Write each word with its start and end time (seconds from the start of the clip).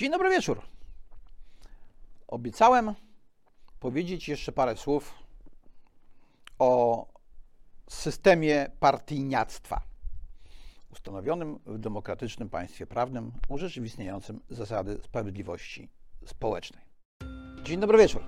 Dzień 0.00 0.10
dobry 0.10 0.30
wieczór. 0.30 0.62
Obiecałem 2.28 2.94
powiedzieć 3.80 4.28
jeszcze 4.28 4.52
parę 4.52 4.76
słów 4.76 5.14
o 6.58 7.06
systemie 7.88 8.70
partyjniactwa 8.80 9.80
ustanowionym 10.92 11.58
w 11.66 11.78
demokratycznym 11.78 12.48
państwie 12.48 12.86
prawnym 12.86 13.32
urzeczywistniającym 13.48 14.40
zasady 14.50 15.00
sprawiedliwości 15.04 15.88
społecznej. 16.26 16.84
Dzień 17.62 17.80
dobry 17.80 17.98
wieczór. 17.98 18.22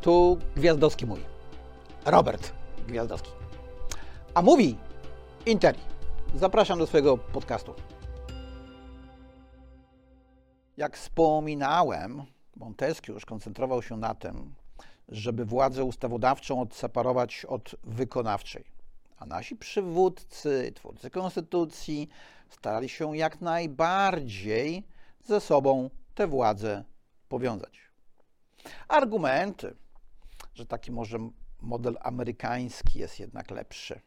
Tu 0.00 0.38
Gwiazdowski 0.56 1.06
mówi. 1.06 1.24
Robert 2.04 2.52
Gwiazdowski. 2.88 3.30
A 4.34 4.42
mówi 4.42 4.76
Interi. 5.46 5.80
Zapraszam 6.34 6.78
do 6.78 6.86
swojego 6.86 7.18
podcastu. 7.18 7.74
Jak 10.80 10.96
wspominałem, 10.96 12.24
Montesquieu 12.56 13.14
już 13.14 13.24
koncentrował 13.24 13.82
się 13.82 13.96
na 13.96 14.14
tym, 14.14 14.54
żeby 15.08 15.44
władzę 15.44 15.84
ustawodawczą 15.84 16.60
odseparować 16.60 17.44
od 17.44 17.74
wykonawczej. 17.84 18.64
A 19.18 19.26
nasi 19.26 19.56
przywódcy, 19.56 20.72
twórcy 20.74 21.10
konstytucji 21.10 22.08
starali 22.50 22.88
się 22.88 23.16
jak 23.16 23.40
najbardziej 23.40 24.86
ze 25.24 25.40
sobą 25.40 25.90
tę 26.14 26.26
władzę 26.26 26.84
powiązać. 27.28 27.80
Argumenty, 28.88 29.76
że 30.54 30.66
taki 30.66 30.92
może 30.92 31.18
model 31.60 31.98
amerykański 32.00 32.98
jest 32.98 33.20
jednak 33.20 33.50
lepszy, 33.50 34.00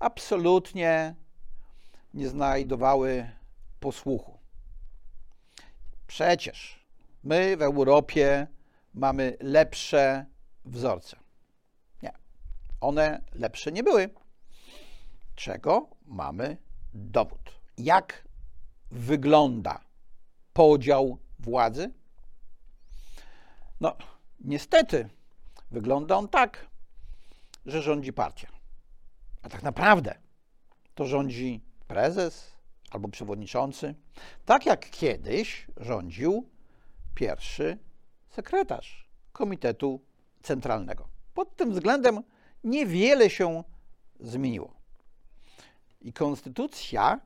absolutnie 0.00 1.14
nie 2.14 2.28
znajdowały 2.28 3.30
posłuchu. 3.80 4.39
Przecież 6.10 6.86
my 7.24 7.56
w 7.56 7.62
Europie 7.62 8.46
mamy 8.94 9.36
lepsze 9.40 10.26
wzorce. 10.64 11.16
Nie, 12.02 12.12
one 12.80 13.22
lepsze 13.32 13.72
nie 13.72 13.82
były. 13.82 14.10
Czego 15.34 15.88
mamy 16.06 16.56
dowód? 16.94 17.60
Jak 17.78 18.28
wygląda 18.90 19.80
podział 20.52 21.18
władzy? 21.38 21.90
No, 23.80 23.96
niestety, 24.40 25.08
wygląda 25.70 26.16
on 26.16 26.28
tak, 26.28 26.66
że 27.66 27.82
rządzi 27.82 28.12
partia. 28.12 28.48
A 29.42 29.48
tak 29.48 29.62
naprawdę 29.62 30.14
to 30.94 31.06
rządzi 31.06 31.60
prezes 31.86 32.49
albo 32.90 33.08
przewodniczący, 33.08 33.94
tak 34.44 34.66
jak 34.66 34.90
kiedyś 34.90 35.66
rządził 35.76 36.48
pierwszy 37.14 37.78
sekretarz 38.28 39.08
Komitetu 39.32 40.00
Centralnego. 40.42 41.08
Pod 41.34 41.56
tym 41.56 41.72
względem 41.72 42.22
niewiele 42.64 43.30
się 43.30 43.64
zmieniło. 44.20 44.74
I 46.00 46.12
konstytucja 46.12 47.20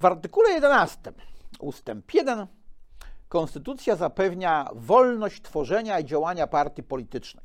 W 0.00 0.04
artykule 0.04 0.50
11 0.50 1.12
ustęp 1.58 2.14
1 2.14 2.46
Konstytucja 3.34 3.96
zapewnia 3.96 4.68
wolność 4.74 5.42
tworzenia 5.42 6.00
i 6.00 6.04
działania 6.04 6.46
partii 6.46 6.82
politycznych. 6.82 7.44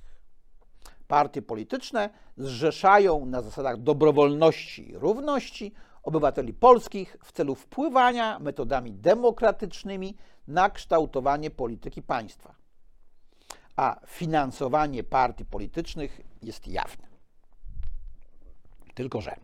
Partie 1.07 1.41
polityczne 1.41 2.09
zrzeszają 2.38 3.25
na 3.25 3.41
zasadach 3.41 3.77
dobrowolności 3.77 4.89
i 4.89 4.97
równości 4.97 5.73
obywateli 6.03 6.53
polskich 6.53 7.17
w 7.23 7.31
celu 7.31 7.56
wpływania 7.56 8.39
metodami 8.39 8.94
demokratycznymi 8.94 10.16
na 10.47 10.69
kształtowanie 10.69 11.51
polityki 11.51 12.01
państwa. 12.01 12.55
A 13.75 14.00
finansowanie 14.07 15.03
partii 15.03 15.45
politycznych 15.45 16.22
jest 16.41 16.67
jawne. 16.67 17.07
Tylko 18.94 19.22
że 19.22 19.35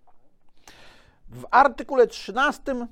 w 1.29 1.45
artykule 1.51 2.07
13 2.07 2.87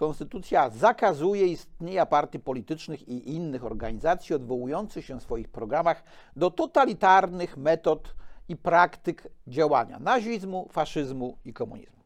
Konstytucja 0.00 0.70
zakazuje 0.70 1.46
istnienia 1.46 2.06
partii 2.06 2.38
politycznych 2.38 3.08
i 3.08 3.34
innych 3.34 3.64
organizacji 3.64 4.34
odwołujących 4.34 5.04
się 5.04 5.20
w 5.20 5.22
swoich 5.22 5.48
programach 5.48 6.02
do 6.36 6.50
totalitarnych 6.50 7.56
metod 7.56 8.14
i 8.48 8.56
praktyk 8.56 9.28
działania 9.46 9.98
nazizmu, 9.98 10.68
faszyzmu 10.72 11.38
i 11.44 11.52
komunizmu. 11.52 12.02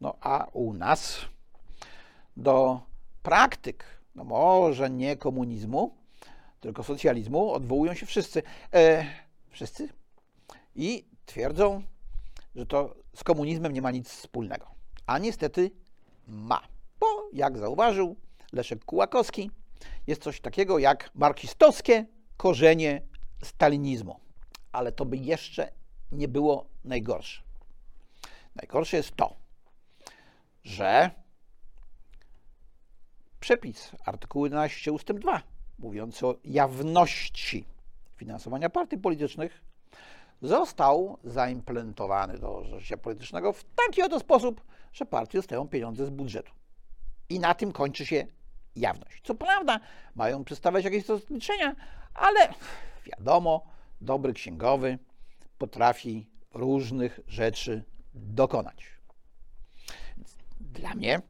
No 0.00 0.14
a 0.20 0.46
u 0.52 0.72
nas 0.72 1.20
do 2.36 2.80
praktyk, 3.22 3.84
no 4.14 4.24
może 4.24 4.90
nie 4.90 5.16
komunizmu, 5.16 5.94
tylko 6.60 6.82
socjalizmu, 6.82 7.52
odwołują 7.52 7.94
się 7.94 8.06
wszyscy. 8.06 8.42
E, 8.74 9.04
wszyscy? 9.50 9.88
I 10.76 11.04
twierdzą, 11.26 11.82
że 12.56 12.66
to 12.66 12.94
z 13.14 13.24
komunizmem 13.24 13.72
nie 13.72 13.82
ma 13.82 13.90
nic 13.90 14.08
wspólnego. 14.08 14.66
A 15.06 15.18
niestety 15.18 15.70
ma. 16.28 16.77
Bo, 17.00 17.06
jak 17.32 17.58
zauważył 17.58 18.16
Leszek 18.52 18.84
Kułakowski, 18.84 19.50
jest 20.06 20.22
coś 20.22 20.40
takiego 20.40 20.78
jak 20.78 21.10
marksistowskie 21.14 22.06
korzenie 22.36 23.02
stalinizmu. 23.42 24.20
Ale 24.72 24.92
to 24.92 25.04
by 25.04 25.16
jeszcze 25.16 25.72
nie 26.12 26.28
było 26.28 26.66
najgorsze. 26.84 27.42
Najgorsze 28.54 28.96
jest 28.96 29.16
to, 29.16 29.36
że 30.62 31.10
przepis 33.40 33.90
artykułu 34.04 34.46
11 34.46 34.92
ust. 34.92 35.12
2 35.12 35.42
mówiący 35.78 36.26
o 36.26 36.36
jawności 36.44 37.64
finansowania 38.16 38.70
partii 38.70 38.98
politycznych 38.98 39.64
został 40.42 41.18
zaimplementowany 41.24 42.38
do 42.38 42.64
życia 42.64 42.96
politycznego 42.96 43.52
w 43.52 43.64
taki 43.64 44.02
oto 44.02 44.20
sposób, 44.20 44.60
że 44.92 45.06
partie 45.06 45.38
dostają 45.38 45.68
pieniądze 45.68 46.06
z 46.06 46.10
budżetu. 46.10 46.57
I 47.28 47.40
na 47.40 47.54
tym 47.54 47.72
kończy 47.72 48.06
się 48.06 48.26
jawność. 48.76 49.22
Co 49.24 49.34
prawda 49.34 49.80
mają 50.14 50.44
przedstawiać 50.44 50.84
jakieś 50.84 51.08
rozliczenia, 51.08 51.76
ale 52.14 52.40
wiadomo, 53.06 53.66
dobry 54.00 54.32
księgowy 54.32 54.98
potrafi 55.58 56.30
różnych 56.54 57.20
rzeczy 57.26 57.84
dokonać. 58.14 58.84
Dla 60.60 60.94
mnie 60.94 61.20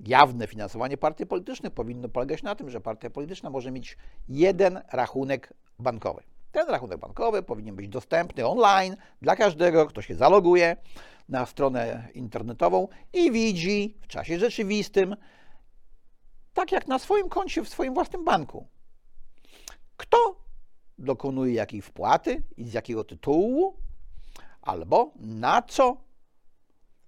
jawne 0.00 0.46
finansowanie 0.46 0.96
partii 0.96 1.26
politycznych 1.26 1.72
powinno 1.72 2.08
polegać 2.08 2.42
na 2.42 2.54
tym, 2.54 2.70
że 2.70 2.80
partia 2.80 3.10
polityczna 3.10 3.50
może 3.50 3.70
mieć 3.70 3.96
jeden 4.28 4.80
rachunek 4.92 5.52
bankowy. 5.78 6.22
Ten 6.52 6.68
rachunek 6.68 6.98
bankowy 6.98 7.42
powinien 7.42 7.76
być 7.76 7.88
dostępny 7.88 8.46
online 8.46 8.96
dla 9.22 9.36
każdego, 9.36 9.86
kto 9.86 10.02
się 10.02 10.14
zaloguje 10.14 10.76
na 11.28 11.46
stronę 11.46 12.08
internetową 12.14 12.88
i 13.12 13.32
widzi 13.32 13.98
w 14.00 14.06
czasie 14.06 14.38
rzeczywistym, 14.38 15.16
tak 16.54 16.72
jak 16.72 16.88
na 16.88 16.98
swoim 16.98 17.28
koncie 17.28 17.62
w 17.62 17.68
swoim 17.68 17.94
własnym 17.94 18.24
banku, 18.24 18.68
kto 19.96 20.36
dokonuje 20.98 21.54
jakiej 21.54 21.82
wpłaty 21.82 22.42
i 22.56 22.68
z 22.68 22.72
jakiego 22.72 23.04
tytułu, 23.04 23.76
albo 24.62 25.12
na 25.16 25.62
co 25.62 25.96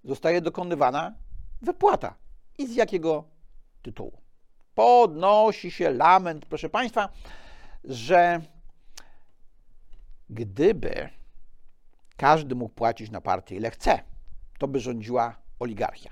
zostaje 0.03 0.41
dokonywana 0.41 1.15
wypłata 1.61 2.15
i 2.57 2.67
z 2.67 2.75
jakiego 2.75 3.23
tytułu. 3.81 4.21
Podnosi 4.75 5.71
się 5.71 5.89
lament, 5.89 6.45
proszę 6.45 6.69
Państwa, 6.69 7.09
że 7.83 8.41
Gdyby 10.29 11.09
każdy 12.17 12.55
mógł 12.55 12.73
płacić 12.73 13.11
na 13.11 13.21
partię 13.21 13.55
ile 13.55 13.71
chce, 13.71 13.99
to 14.59 14.67
by 14.67 14.79
rządziła 14.79 15.35
oligarchia. 15.59 16.11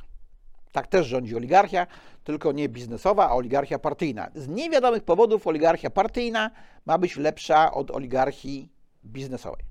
Tak 0.72 0.88
też 0.88 1.08
rządzi 1.08 1.36
oligarchia, 1.36 1.88
tylko 2.24 2.52
nie 2.52 2.70
biznesowa, 2.70 3.30
a 3.30 3.34
oligarchia 3.34 3.80
partyjna. 3.80 4.30
Z 4.36 4.48
niewiadomych 4.48 5.04
powodów 5.04 5.48
oligarchia 5.48 5.90
partyjna 5.90 6.52
ma 6.86 6.98
być 6.98 7.18
lepsza 7.18 7.74
od 7.74 7.92
oligarchii 7.92 8.70
biznesowej. 9.06 9.66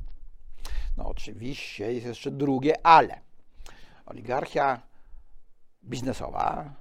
No 0.96 1.08
oczywiście 1.08 1.92
jest 1.92 2.06
jeszcze 2.06 2.30
drugie 2.30 2.86
ale. 2.86 3.20
Oligarchia 4.06 4.82
biznesowa 5.84 6.74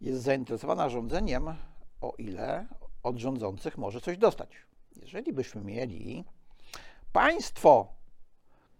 jest 0.00 0.22
zainteresowana 0.22 0.88
rządzeniem, 0.88 1.54
o 2.00 2.14
ile 2.18 2.66
od 3.02 3.18
rządzących 3.18 3.78
może 3.78 4.00
coś 4.00 4.18
dostać. 4.18 4.56
Jeżeli 4.96 5.32
byśmy 5.32 5.64
mieli 5.64 6.24
państwo, 7.16 7.94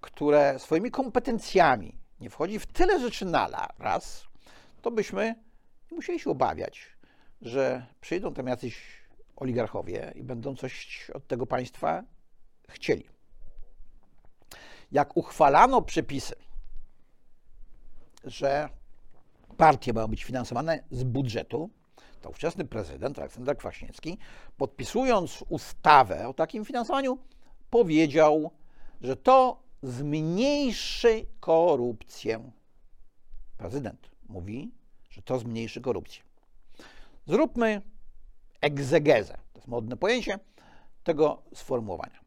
które 0.01 0.59
swoimi 0.59 0.91
kompetencjami 0.91 1.99
nie 2.21 2.31
wchodzi 2.31 2.59
w 2.59 2.67
tyle 2.67 3.01
rzeczy 3.01 3.25
na 3.25 3.69
raz, 3.79 4.25
to 4.83 4.91
byśmy 4.91 5.35
musieli 5.91 6.21
się 6.21 6.31
obawiać, 6.31 6.97
że 7.41 7.87
przyjdą 8.01 8.35
tam 8.35 8.47
jacyś 8.47 8.83
oligarchowie 9.37 10.13
i 10.15 10.23
będą 10.23 10.57
coś 10.57 11.07
od 11.15 11.27
tego 11.27 11.47
państwa 11.47 12.03
chcieli. 12.69 13.09
Jak 14.93 15.17
uchwalano 15.17 15.83
przepisy, 15.83 16.35
że 18.25 18.69
partie 19.57 19.93
mają 19.93 20.09
być 20.09 20.25
finansowane 20.25 20.85
z 20.91 21.05
budżetu, 21.05 21.71
to 22.21 22.31
ówczesny 22.31 22.65
prezydent 22.65 23.19
Aleksander 23.19 23.57
Kwaśniewski, 23.57 24.19
podpisując 24.57 25.45
ustawę 25.49 26.29
o 26.29 26.35
takim 26.35 26.65
finansowaniu, 26.65 27.19
powiedział, 27.77 28.51
że 29.01 29.17
to 29.17 29.63
zmniejszy 29.83 31.27
korupcję. 31.41 32.51
Prezydent 33.59 34.11
mówi, 34.29 34.71
że 35.11 35.23
to 35.23 35.39
zmniejszy 35.39 35.81
korupcję. 35.81 36.23
Zróbmy 37.27 37.83
egzegezę, 38.61 39.39
to 39.53 39.59
jest 39.59 39.69
modne 39.69 39.97
pojęcie, 39.97 40.39
tego 41.05 41.43
sformułowania. 41.55 42.21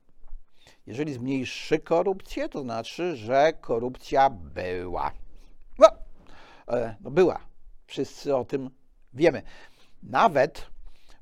Jeżeli 0.85 1.13
zmniejszy 1.13 1.79
korupcję, 1.79 2.49
to 2.49 2.61
znaczy, 2.61 3.15
że 3.15 3.53
korupcja 3.61 4.29
była. 4.29 5.11
No, 5.79 5.87
e, 6.67 6.95
no 7.01 7.11
była. 7.11 7.39
Wszyscy 7.87 8.35
o 8.35 8.45
tym 8.45 8.69
wiemy. 9.13 9.41
Nawet 10.03 10.67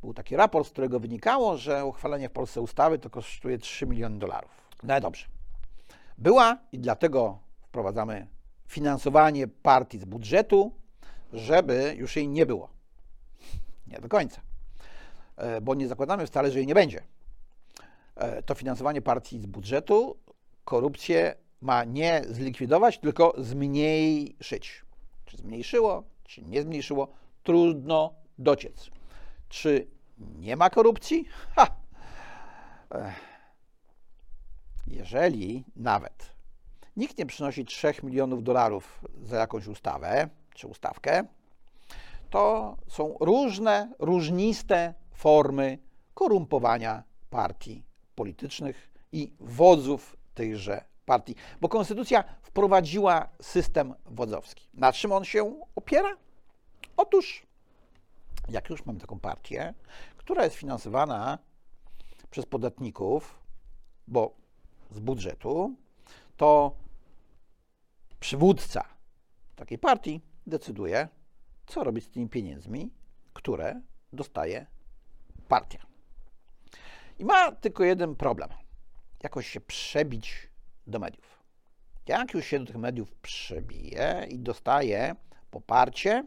był 0.02 0.14
taki 0.14 0.36
raport, 0.36 0.68
z 0.68 0.72
którego 0.72 1.00
wynikało, 1.00 1.58
że 1.58 1.86
uchwalenie 1.86 2.30
w 2.30 2.32
Polsce 2.32 2.62
ustawy 2.62 3.00
to 3.00 3.10
kosztuje 3.10 3.58
3 3.58 3.86
miliony 3.86 4.20
dolarów. 4.20 4.52
No 4.84 5.02
dobrze. 5.02 5.26
Była 6.18 6.58
i 6.72 6.80
dlatego 6.80 7.40
wprowadzamy 7.62 8.28
finansowanie 8.68 9.48
partii 9.48 10.00
z 10.00 10.06
budżetu, 10.06 10.72
żeby 11.34 11.96
już 11.98 12.16
jej 12.16 12.28
nie 12.28 12.46
było. 12.46 12.70
Nie 13.88 14.00
do 14.00 14.10
końca. 14.10 14.42
E, 15.38 15.62
bo 15.62 15.76
nie 15.76 15.88
zakładamy 15.88 16.28
wcale, 16.28 16.52
że 16.52 16.60
jej 16.60 16.68
nie 16.68 16.76
będzie. 16.76 17.04
E, 18.16 18.44
to 18.44 18.56
finansowanie 18.56 19.02
partii 19.02 19.40
z 19.40 19.46
budżetu 19.46 20.18
korupcję 20.66 21.36
ma 21.62 21.84
nie 21.84 22.22
zlikwidować, 22.30 23.00
tylko 23.00 23.34
zmniejszyć. 23.38 24.86
Czy 25.26 25.38
zmniejszyło, 25.38 26.04
czy 26.24 26.42
nie 26.42 26.62
zmniejszyło, 26.62 27.08
trudno 27.44 28.14
dociec. 28.38 28.97
Czy 29.50 29.88
nie 30.18 30.56
ma 30.56 30.70
korupcji? 30.70 31.26
Ha! 31.56 31.68
Jeżeli 34.88 35.64
nawet 35.76 36.36
nikt 36.98 37.18
nie 37.18 37.26
przynosi 37.26 37.66
3 37.66 37.94
milionów 38.04 38.44
dolarów 38.44 39.02
za 39.24 39.38
jakąś 39.38 39.68
ustawę 39.68 40.30
czy 40.54 40.68
ustawkę, 40.68 41.24
to 42.30 42.76
są 42.88 43.18
różne, 43.20 43.92
różniste 44.00 44.94
formy 45.14 45.78
korumpowania 46.14 47.04
partii 47.30 47.84
politycznych 48.16 48.92
i 49.12 49.34
wodzów 49.40 50.18
tychże 50.34 50.84
partii. 51.06 51.36
Bo 51.62 51.70
konstytucja 51.70 52.24
wprowadziła 52.42 53.30
system 53.42 53.94
wodzowski. 54.06 54.70
Na 54.74 54.94
czym 54.94 55.12
on 55.12 55.26
się 55.26 55.60
opiera? 55.76 56.18
Otóż 56.98 57.47
jak 58.50 58.70
już 58.70 58.86
mamy 58.86 59.00
taką 59.00 59.20
partię, 59.20 59.74
która 60.18 60.44
jest 60.44 60.56
finansowana 60.56 61.38
przez 62.30 62.46
podatników, 62.46 63.40
bo 64.08 64.36
z 64.92 65.00
budżetu, 65.00 65.76
to 66.38 66.76
przywódca 68.20 68.86
takiej 69.56 69.78
partii 69.78 70.22
decyduje, 70.48 71.08
co 71.68 71.84
robić 71.84 72.06
z 72.06 72.10
tymi 72.10 72.30
pieniędzmi, 72.30 72.92
które 73.34 73.82
dostaje 74.14 74.66
partia. 75.48 75.86
I 77.20 77.26
ma 77.26 77.52
tylko 77.52 77.84
jeden 77.84 78.16
problem: 78.16 78.50
jakoś 79.24 79.48
się 79.48 79.62
przebić 79.62 80.50
do 80.88 81.00
mediów. 81.00 81.44
Jak 82.08 82.34
już 82.34 82.46
się 82.46 82.60
do 82.60 82.66
tych 82.66 82.76
mediów 82.76 83.16
przebije 83.16 84.28
i 84.30 84.40
dostaje 84.40 85.16
poparcie, 85.52 86.26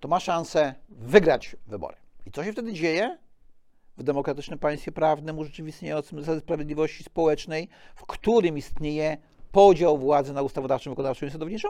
to 0.00 0.08
ma 0.08 0.20
szansę 0.20 0.74
wygrać 0.88 1.56
wybory. 1.66 1.96
I 2.26 2.30
co 2.30 2.44
się 2.44 2.52
wtedy 2.52 2.72
dzieje? 2.72 3.18
W 3.96 4.02
demokratycznym 4.02 4.58
państwie 4.58 4.92
prawnym 4.92 5.38
urzeczywistniającym 5.38 6.20
zasady 6.20 6.40
sprawiedliwości 6.40 7.04
społecznej, 7.04 7.68
w 7.94 8.06
którym 8.06 8.58
istnieje 8.58 9.16
podział 9.52 9.98
władzy 9.98 10.32
na 10.32 10.42
ustawodawczą, 10.42 10.90
wykonawczą 10.90 11.26
i 11.26 11.30
sądowniczą? 11.30 11.68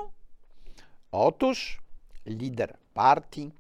Otóż 1.13 1.81
lider 2.27 2.77
partii 2.95 3.53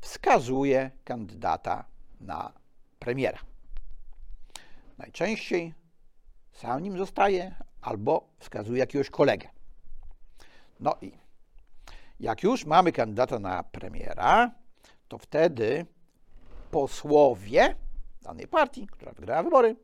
wskazuje 0.00 0.90
kandydata 1.04 1.84
na 2.20 2.52
premiera. 2.98 3.38
Najczęściej 4.98 5.74
sam 6.52 6.82
nim 6.82 6.98
zostaje 6.98 7.54
albo 7.80 8.28
wskazuje 8.38 8.78
jakiegoś 8.78 9.10
kolegę. 9.10 9.48
No 10.80 10.96
i 11.00 11.21
jak 12.22 12.42
już 12.42 12.64
mamy 12.64 12.92
kandydata 12.92 13.38
na 13.38 13.62
premiera, 13.62 14.50
to 15.08 15.18
wtedy 15.18 15.86
posłowie 16.70 17.76
danej 18.22 18.48
partii, 18.48 18.86
która 18.86 19.12
wygrała 19.12 19.42
wybory, 19.42 19.76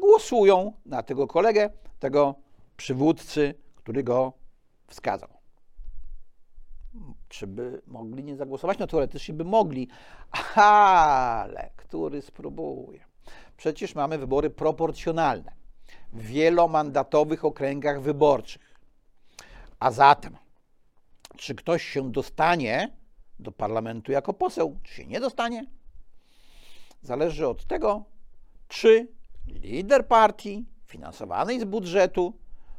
głosują 0.00 0.72
na 0.86 1.02
tego 1.02 1.26
kolegę, 1.26 1.70
tego 1.98 2.34
przywódcy, 2.76 3.54
który 3.76 4.02
go 4.02 4.32
wskazał. 4.86 5.28
Czy 7.28 7.46
by 7.46 7.82
mogli 7.86 8.24
nie 8.24 8.36
zagłosować? 8.36 8.78
No 8.78 8.86
teoretycznie 8.86 9.34
by 9.34 9.44
mogli, 9.44 9.88
ale 10.54 11.70
który 11.76 12.22
spróbuje? 12.22 13.04
Przecież 13.56 13.94
mamy 13.94 14.18
wybory 14.18 14.50
proporcjonalne 14.50 15.52
w 16.12 16.22
wielomandatowych 16.22 17.44
okręgach 17.44 18.00
wyborczych. 18.00 18.74
A 19.80 19.90
zatem 19.90 20.36
czy 21.40 21.54
ktoś 21.54 21.84
się 21.84 22.12
dostanie 22.12 22.96
do 23.38 23.52
parlamentu 23.52 24.12
jako 24.12 24.32
poseł, 24.32 24.78
czy 24.82 24.94
się 24.94 25.06
nie 25.06 25.20
dostanie, 25.20 25.66
zależy 27.02 27.48
od 27.48 27.64
tego, 27.66 28.04
czy 28.68 29.08
lider 29.46 30.06
partii 30.06 30.64
finansowanej 30.86 31.60
z 31.60 31.64
budżetu 31.64 32.34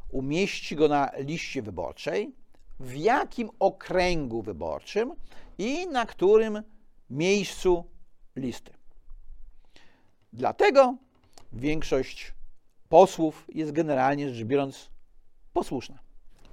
umieści 0.10 0.76
go 0.76 0.88
na 0.88 1.12
liście 1.18 1.62
wyborczej, 1.62 2.36
w 2.80 2.96
jakim 2.96 3.50
okręgu 3.60 4.42
wyborczym 4.42 5.14
i 5.58 5.88
na 5.88 6.06
którym 6.06 6.64
miejscu 7.10 7.86
listy. 8.36 8.74
Dlatego 10.34 10.96
większość 11.54 12.34
posłów 12.90 13.46
jest 13.50 13.72
generalnie 13.72 14.34
rzecz 14.34 14.46
biorąc 14.46 14.90
posłuszna. 15.54 16.00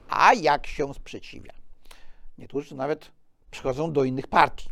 A 0.09 0.35
jak 0.35 0.67
się 0.67 0.95
sprzeciwia? 0.95 1.58
Niektórzy 2.39 2.75
nawet 2.75 3.13
przychodzą 3.51 3.93
do 3.93 4.05
innych 4.05 4.27
partii. 4.27 4.69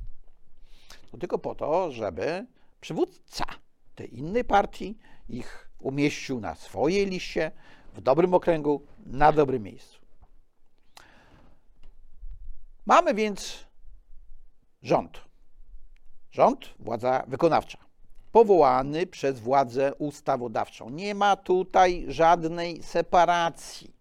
To 1.10 1.18
tylko 1.18 1.38
po 1.38 1.54
to, 1.54 1.92
żeby 1.92 2.46
przywódca 2.80 3.44
tej 3.94 4.18
innej 4.18 4.44
partii 4.44 4.98
ich 5.28 5.70
umieścił 5.78 6.40
na 6.40 6.54
swojej 6.54 7.06
liście, 7.06 7.50
w 7.94 8.00
dobrym 8.00 8.34
okręgu, 8.34 8.82
na 9.06 9.32
dobrym 9.32 9.62
miejscu. 9.62 10.00
Mamy 12.86 13.14
więc 13.14 13.66
rząd. 14.82 15.20
Rząd, 16.30 16.74
władza 16.78 17.24
wykonawcza, 17.26 17.78
powołany 18.32 19.06
przez 19.06 19.40
władzę 19.40 19.94
ustawodawczą. 19.94 20.90
Nie 20.90 21.14
ma 21.14 21.36
tutaj 21.36 22.04
żadnej 22.08 22.82
separacji 22.82 23.96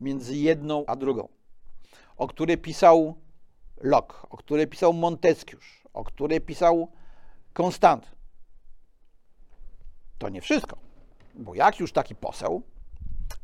między 0.00 0.36
jedną 0.36 0.84
a 0.86 0.96
drugą 0.96 1.35
o 2.16 2.26
której 2.26 2.58
pisał 2.58 3.14
Locke, 3.80 4.28
o 4.30 4.36
której 4.36 4.66
pisał 4.66 4.92
Montesquieu, 4.92 5.58
o 5.92 6.04
której 6.04 6.40
pisał 6.40 6.92
Constant. 7.54 8.10
To 10.18 10.28
nie 10.28 10.40
wszystko, 10.40 10.76
bo 11.34 11.54
jak 11.54 11.80
już 11.80 11.92
taki 11.92 12.14
poseł 12.14 12.62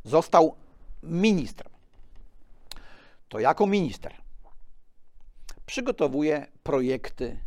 został 0.04 0.56
ministrem, 1.02 1.72
to 3.28 3.38
jako 3.38 3.66
minister 3.66 4.14
przygotowuje 5.66 6.46
projekty 6.62 7.38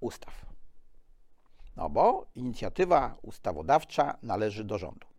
ustaw. 0.00 0.46
No 1.76 1.90
bo 1.90 2.26
inicjatywa 2.34 3.18
ustawodawcza 3.22 4.18
należy 4.22 4.64
do 4.64 4.78
rządu. 4.78 5.11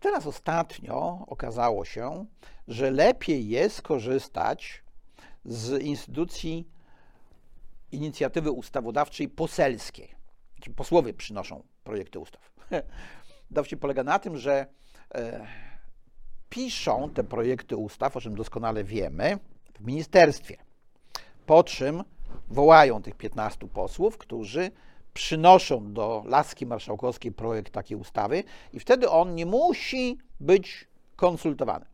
Teraz 0.00 0.26
ostatnio 0.26 1.24
okazało 1.26 1.84
się, 1.84 2.26
że 2.68 2.90
lepiej 2.90 3.48
jest 3.48 3.82
korzystać 3.82 4.82
z 5.44 5.82
instytucji 5.82 6.68
inicjatywy 7.92 8.50
ustawodawczej 8.50 9.28
poselskiej. 9.28 10.16
Posłowie 10.76 11.14
przynoszą 11.14 11.62
projekty 11.84 12.18
ustaw. 12.18 12.52
Dowcip 13.50 13.80
polega 13.80 14.04
na 14.04 14.18
tym, 14.18 14.36
że 14.36 14.66
e, 15.14 15.46
piszą 16.48 17.10
te 17.10 17.24
projekty 17.24 17.76
ustaw, 17.76 18.16
o 18.16 18.20
czym 18.20 18.34
doskonale 18.34 18.84
wiemy, 18.84 19.38
w 19.74 19.86
ministerstwie. 19.86 20.56
Po 21.46 21.64
czym 21.64 22.04
wołają 22.48 23.02
tych 23.02 23.14
15 23.14 23.68
posłów, 23.68 24.18
którzy 24.18 24.70
przynoszą 25.16 25.92
do 25.92 26.22
laski 26.26 26.66
marszałkowskiej 26.66 27.32
projekt 27.32 27.72
takiej 27.72 27.98
ustawy 27.98 28.44
i 28.72 28.80
wtedy 28.80 29.10
on 29.10 29.34
nie 29.34 29.46
musi 29.46 30.18
być 30.40 30.88
konsultowany. 31.16 31.86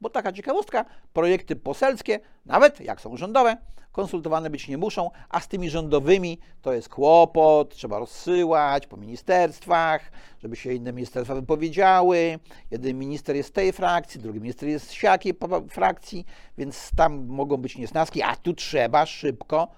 Bo 0.00 0.10
taka 0.10 0.32
ciekawostka, 0.32 0.84
projekty 1.12 1.56
poselskie, 1.56 2.20
nawet 2.46 2.80
jak 2.80 3.00
są 3.00 3.16
rządowe, 3.16 3.56
konsultowane 3.92 4.50
być 4.50 4.68
nie 4.68 4.78
muszą, 4.78 5.10
a 5.28 5.40
z 5.40 5.48
tymi 5.48 5.70
rządowymi 5.70 6.38
to 6.62 6.72
jest 6.72 6.88
kłopot, 6.88 7.74
trzeba 7.74 7.98
rozsyłać 7.98 8.86
po 8.86 8.96
ministerstwach, 8.96 10.10
żeby 10.38 10.56
się 10.56 10.72
inne 10.72 10.92
ministerstwa 10.92 11.34
wypowiedziały. 11.34 12.38
Jeden 12.70 12.98
minister 12.98 13.36
jest 13.36 13.48
z 13.48 13.52
tej 13.52 13.72
frakcji, 13.72 14.20
drugi 14.20 14.40
minister 14.40 14.68
jest 14.68 14.88
z 14.88 14.92
siakiej 14.92 15.34
frakcji, 15.70 16.24
więc 16.58 16.90
tam 16.96 17.26
mogą 17.26 17.56
być 17.56 17.76
niesnaski, 17.76 18.22
a 18.22 18.36
tu 18.36 18.54
trzeba 18.54 19.06
szybko 19.06 19.68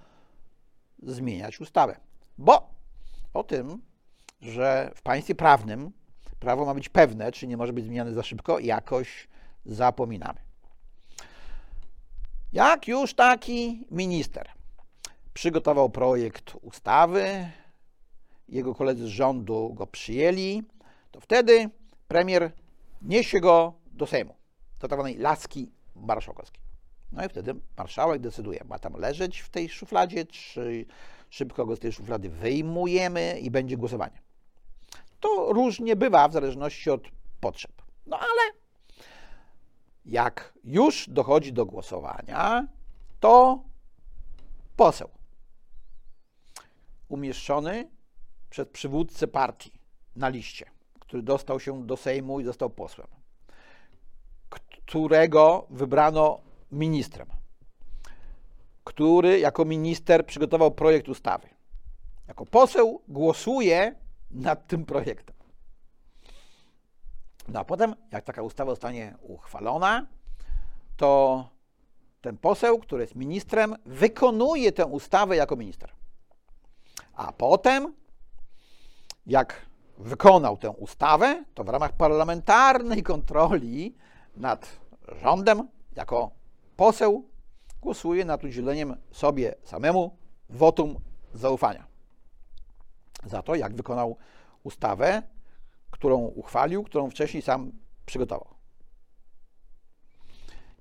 zmieniać 1.02 1.60
ustawę. 1.60 2.09
Bo 2.40 2.70
o 3.34 3.42
tym, 3.42 3.82
że 4.40 4.92
w 4.94 5.02
państwie 5.02 5.34
prawnym 5.34 5.92
prawo 6.38 6.64
ma 6.64 6.74
być 6.74 6.88
pewne, 6.88 7.32
czy 7.32 7.46
nie 7.46 7.56
może 7.56 7.72
być 7.72 7.84
zmieniane 7.84 8.14
za 8.14 8.22
szybko, 8.22 8.58
jakoś 8.58 9.28
zapominamy. 9.66 10.40
Jak 12.52 12.88
już 12.88 13.14
taki 13.14 13.86
minister 13.90 14.48
przygotował 15.34 15.90
projekt 15.90 16.54
ustawy, 16.62 17.50
jego 18.48 18.74
koledzy 18.74 19.06
z 19.06 19.10
rządu 19.10 19.74
go 19.74 19.86
przyjęli, 19.86 20.62
to 21.10 21.20
wtedy 21.20 21.70
premier 22.08 22.52
niesie 23.02 23.40
go 23.40 23.74
do 23.92 24.06
Sejmu, 24.06 24.34
do 24.78 24.88
tak 24.88 24.98
zwanej 24.98 25.18
laski 25.18 25.70
marszałkowskiej. 25.96 26.60
No 27.12 27.24
i 27.24 27.28
wtedy 27.28 27.54
marszałek 27.78 28.20
decyduje, 28.20 28.64
ma 28.64 28.78
tam 28.78 28.92
leżeć 28.92 29.40
w 29.40 29.48
tej 29.48 29.68
szufladzie, 29.68 30.26
czy 30.26 30.86
szybko 31.30 31.66
go 31.66 31.76
z 31.76 31.78
tej 31.78 31.92
szuflady 31.92 32.28
wyjmujemy 32.28 33.40
i 33.40 33.50
będzie 33.50 33.76
głosowanie. 33.76 34.22
To 35.20 35.52
różnie 35.52 35.96
bywa 35.96 36.28
w 36.28 36.32
zależności 36.32 36.90
od 36.90 37.08
potrzeb. 37.40 37.82
No 38.06 38.18
ale 38.18 38.60
jak 40.04 40.54
już 40.64 41.08
dochodzi 41.08 41.52
do 41.52 41.66
głosowania, 41.66 42.66
to 43.20 43.64
poseł 44.76 45.10
umieszczony 47.08 47.90
przez 48.50 48.68
przywódcę 48.68 49.26
partii 49.26 49.72
na 50.16 50.28
liście, 50.28 50.70
który 51.00 51.22
dostał 51.22 51.60
się 51.60 51.86
do 51.86 51.96
Sejmu 51.96 52.40
i 52.40 52.44
został 52.44 52.70
posłem, 52.70 53.08
którego 54.48 55.66
wybrano 55.70 56.40
ministrem, 56.72 57.28
który 58.90 59.38
jako 59.38 59.64
minister 59.64 60.26
przygotował 60.26 60.70
projekt 60.70 61.08
ustawy. 61.08 61.48
Jako 62.28 62.46
poseł 62.46 63.02
głosuje 63.08 63.94
nad 64.30 64.66
tym 64.66 64.84
projektem. 64.84 65.36
No 67.48 67.60
a 67.60 67.64
potem, 67.64 67.94
jak 68.12 68.24
taka 68.24 68.42
ustawa 68.42 68.72
zostanie 68.72 69.14
uchwalona, 69.22 70.06
to 70.96 71.48
ten 72.20 72.36
poseł, 72.38 72.78
który 72.78 73.02
jest 73.02 73.14
ministrem, 73.14 73.76
wykonuje 73.86 74.72
tę 74.72 74.86
ustawę 74.86 75.36
jako 75.36 75.56
minister. 75.56 75.92
A 77.14 77.32
potem, 77.32 77.94
jak 79.26 79.66
wykonał 79.98 80.56
tę 80.56 80.70
ustawę, 80.70 81.44
to 81.54 81.64
w 81.64 81.68
ramach 81.68 81.92
parlamentarnej 81.92 83.02
kontroli 83.02 83.94
nad 84.36 84.68
rządem, 85.22 85.68
jako 85.96 86.30
poseł, 86.76 87.29
głosuje 87.80 88.24
nad 88.24 88.44
udzieleniem 88.44 88.96
sobie 89.12 89.54
samemu 89.64 90.16
wotum 90.48 91.00
zaufania. 91.34 91.86
Za 93.24 93.42
to, 93.42 93.54
jak 93.54 93.74
wykonał 93.74 94.16
ustawę, 94.62 95.22
którą 95.90 96.18
uchwalił, 96.18 96.84
którą 96.84 97.10
wcześniej 97.10 97.42
sam 97.42 97.72
przygotował. 98.06 98.54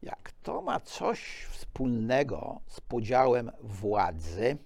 Jak 0.01 0.31
to 0.31 0.61
ma 0.61 0.79
coś 0.79 1.45
wspólnego 1.49 2.61
z 2.67 2.81
podziałem 2.81 3.51
władzy, 3.61 4.57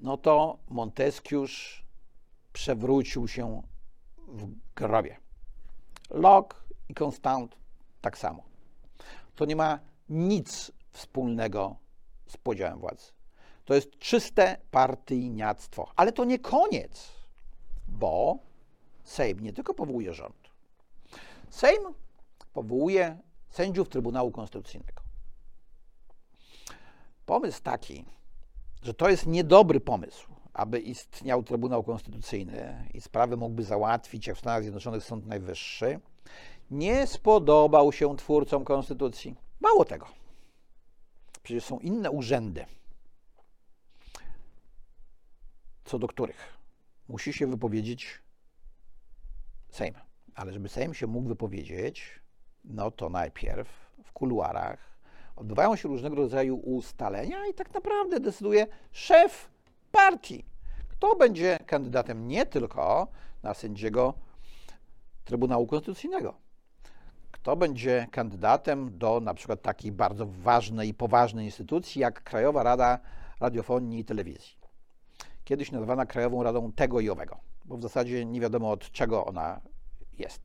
no 0.00 0.16
to 0.16 0.58
Montesquieuż 0.68 1.84
przewrócił 2.52 3.28
się 3.28 3.62
w 4.28 4.48
grobie. 4.76 5.16
Locke 6.10 6.56
i 6.88 6.94
Constant 7.04 7.56
tak 8.00 8.18
samo. 8.18 8.42
To 9.34 9.44
nie 9.44 9.56
ma 9.56 9.78
nic 10.08 10.72
wspólnego 10.98 11.76
z 12.26 12.36
podziałem 12.36 12.78
władzy. 12.78 13.12
To 13.64 13.74
jest 13.74 13.98
czyste 13.98 14.56
partyjniactwo. 14.70 15.92
Ale 15.96 16.12
to 16.12 16.24
nie 16.24 16.38
koniec, 16.38 17.10
bo 17.88 18.38
Sejm 19.04 19.40
nie 19.40 19.52
tylko 19.52 19.74
powołuje 19.74 20.14
rząd. 20.14 20.50
Sejm 21.50 21.82
powołuje 22.52 23.18
sędziów 23.50 23.88
Trybunału 23.88 24.30
Konstytucyjnego. 24.30 25.02
Pomysł 27.26 27.62
taki, 27.62 28.04
że 28.82 28.94
to 28.94 29.08
jest 29.08 29.26
niedobry 29.26 29.80
pomysł, 29.80 30.28
aby 30.52 30.80
istniał 30.80 31.42
Trybunał 31.42 31.82
Konstytucyjny 31.82 32.88
i 32.94 33.00
sprawy 33.00 33.36
mógłby 33.36 33.64
załatwić, 33.64 34.26
jak 34.26 34.36
w 34.36 34.40
Stanach 34.40 34.62
Zjednoczonych, 34.62 35.04
Sąd 35.04 35.26
Najwyższy, 35.26 36.00
nie 36.70 37.06
spodobał 37.06 37.92
się 37.92 38.16
twórcom 38.16 38.64
Konstytucji. 38.64 39.34
Mało 39.60 39.84
tego. 39.84 40.17
Przecież 41.48 41.64
są 41.64 41.78
inne 41.78 42.10
urzędy, 42.10 42.64
co 45.84 45.98
do 45.98 46.08
których? 46.08 46.58
Musi 47.08 47.32
się 47.32 47.46
wypowiedzieć 47.46 48.22
Sejm. 49.68 49.94
Ale 50.34 50.52
żeby 50.52 50.68
Sejm 50.68 50.94
się 50.94 51.06
mógł 51.06 51.28
wypowiedzieć, 51.28 52.20
no 52.64 52.90
to 52.90 53.08
najpierw 53.08 53.68
w 54.04 54.12
kuluarach 54.12 54.98
odbywają 55.36 55.76
się 55.76 55.88
różnego 55.88 56.16
rodzaju 56.16 56.56
ustalenia 56.56 57.46
i 57.46 57.54
tak 57.54 57.74
naprawdę 57.74 58.20
decyduje 58.20 58.66
szef 58.92 59.50
partii, 59.92 60.44
kto 60.88 61.16
będzie 61.16 61.58
kandydatem? 61.66 62.28
Nie 62.28 62.46
tylko 62.46 63.08
na 63.42 63.54
sędziego 63.54 64.14
Trybunału 65.24 65.66
Konstytucyjnego, 65.66 66.34
kto 67.42 67.56
będzie 67.56 68.06
kandydatem 68.10 68.98
do 68.98 69.20
na 69.20 69.34
przykład 69.34 69.62
takiej 69.62 69.92
bardzo 69.92 70.26
ważnej 70.26 70.88
i 70.88 70.94
poważnej 70.94 71.44
instytucji 71.44 72.00
jak 72.00 72.22
Krajowa 72.22 72.62
Rada 72.62 72.98
Radiofonii 73.40 74.00
i 74.00 74.04
Telewizji. 74.04 74.58
Kiedyś 75.44 75.72
nazywana 75.72 76.06
Krajową 76.06 76.42
Radą 76.42 76.72
tego 76.72 77.00
i 77.00 77.10
owego 77.10 77.48
bo 77.68 77.76
w 77.76 77.82
zasadzie 77.82 78.24
nie 78.24 78.40
wiadomo 78.40 78.70
od 78.70 78.90
czego 78.90 79.26
ona 79.26 79.60
jest. 80.18 80.40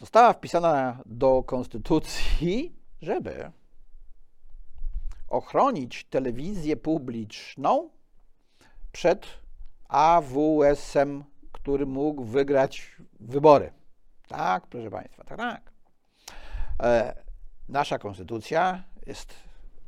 Została 0.00 0.32
wpisana 0.32 1.02
do 1.06 1.42
konstytucji, 1.42 2.76
żeby 3.02 3.52
ochronić 5.28 6.04
telewizję 6.04 6.76
publiczną 6.76 7.90
przed 8.92 9.26
AWS-em, 9.88 11.24
który 11.52 11.86
mógł 11.86 12.24
wygrać 12.24 12.96
wybory. 13.20 13.72
Tak, 14.28 14.66
proszę 14.66 14.90
Państwa, 14.90 15.24
tak, 15.24 15.38
tak. 15.38 15.72
E, 16.82 17.14
nasza 17.68 17.98
konstytucja 17.98 18.84
jest 19.06 19.34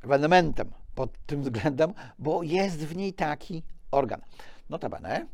ewenementem 0.04 0.72
pod 0.94 1.26
tym 1.26 1.42
względem, 1.42 1.94
bo 2.18 2.42
jest 2.42 2.86
w 2.86 2.96
niej 2.96 3.12
taki 3.12 3.62
organ. 3.90 4.20
Notabene, 4.68 5.26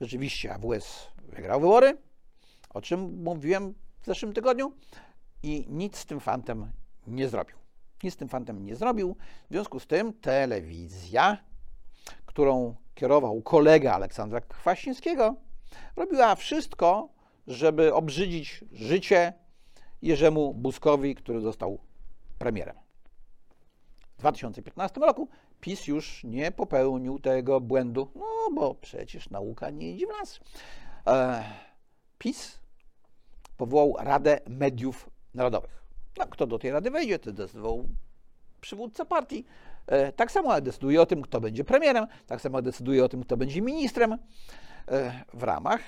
Rzeczywiście 0.00 0.54
AWS 0.54 1.06
wygrał 1.28 1.60
wybory, 1.60 1.98
o 2.70 2.80
czym 2.80 3.22
mówiłem 3.22 3.74
w 4.02 4.06
zeszłym 4.06 4.32
tygodniu, 4.32 4.72
i 5.42 5.66
nic 5.68 5.98
z 5.98 6.06
tym 6.06 6.20
fantem 6.20 6.72
nie 7.06 7.28
zrobił. 7.28 7.56
Nic 8.02 8.14
z 8.14 8.16
tym 8.16 8.28
fantem 8.28 8.64
nie 8.64 8.76
zrobił. 8.76 9.16
W 9.50 9.52
związku 9.52 9.80
z 9.80 9.86
tym 9.86 10.12
telewizja, 10.12 11.38
którą 12.26 12.74
kierował 12.94 13.42
kolega 13.42 13.94
Aleksandra 13.94 14.40
Kwaśniewskiego, 14.40 15.36
robiła 15.96 16.34
wszystko, 16.34 17.08
żeby 17.46 17.94
obrzydzić 17.94 18.64
życie 18.72 19.32
Jerzemu 20.02 20.54
Buzkowi, 20.54 21.14
który 21.14 21.40
został 21.40 21.78
premierem. 22.38 22.76
W 24.16 24.18
2015 24.18 25.00
roku 25.00 25.28
PiS 25.60 25.86
już 25.86 26.24
nie 26.24 26.52
popełnił 26.52 27.18
tego 27.18 27.60
błędu, 27.60 28.10
no 28.14 28.50
bo 28.54 28.74
przecież 28.74 29.30
nauka 29.30 29.70
nie 29.70 29.90
idzie 29.90 30.06
w 30.06 30.10
las. 30.10 30.40
E, 31.06 31.44
PiS 32.18 32.58
powołał 33.56 33.96
Radę 33.98 34.40
Mediów 34.48 35.10
Narodowych. 35.34 35.84
No, 36.18 36.26
kto 36.26 36.46
do 36.46 36.58
tej 36.58 36.70
rady 36.70 36.90
wejdzie, 36.90 37.18
to 37.18 37.32
decydował 37.32 37.88
przywódca 38.60 39.04
partii. 39.04 39.44
E, 39.86 40.12
tak 40.12 40.32
samo 40.32 40.60
decyduje 40.60 41.02
o 41.02 41.06
tym, 41.06 41.22
kto 41.22 41.40
będzie 41.40 41.64
premierem, 41.64 42.06
tak 42.26 42.40
samo 42.40 42.62
decyduje 42.62 43.04
o 43.04 43.08
tym, 43.08 43.24
kto 43.24 43.36
będzie 43.36 43.62
ministrem 43.62 44.12
e, 44.12 44.18
w 45.34 45.42
ramach 45.42 45.80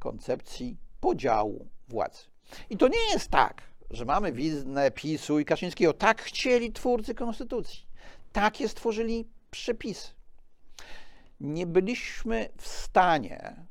koncepcji 0.00 0.76
podziału 1.00 1.68
władzy. 1.88 2.22
I 2.70 2.76
to 2.76 2.88
nie 2.88 3.12
jest 3.12 3.28
tak, 3.28 3.62
że 3.90 4.04
mamy 4.04 4.32
wiznę 4.32 4.90
PiSu 4.90 5.38
i 5.38 5.44
Kaczyńskiego. 5.44 5.92
Tak 5.92 6.22
chcieli 6.22 6.72
twórcy 6.72 7.14
konstytucji. 7.14 7.86
takie 8.32 8.68
stworzyli 8.68 9.28
przepisy. 9.50 10.08
Nie 11.40 11.66
byliśmy 11.66 12.48
w 12.56 12.66
stanie 12.66 13.66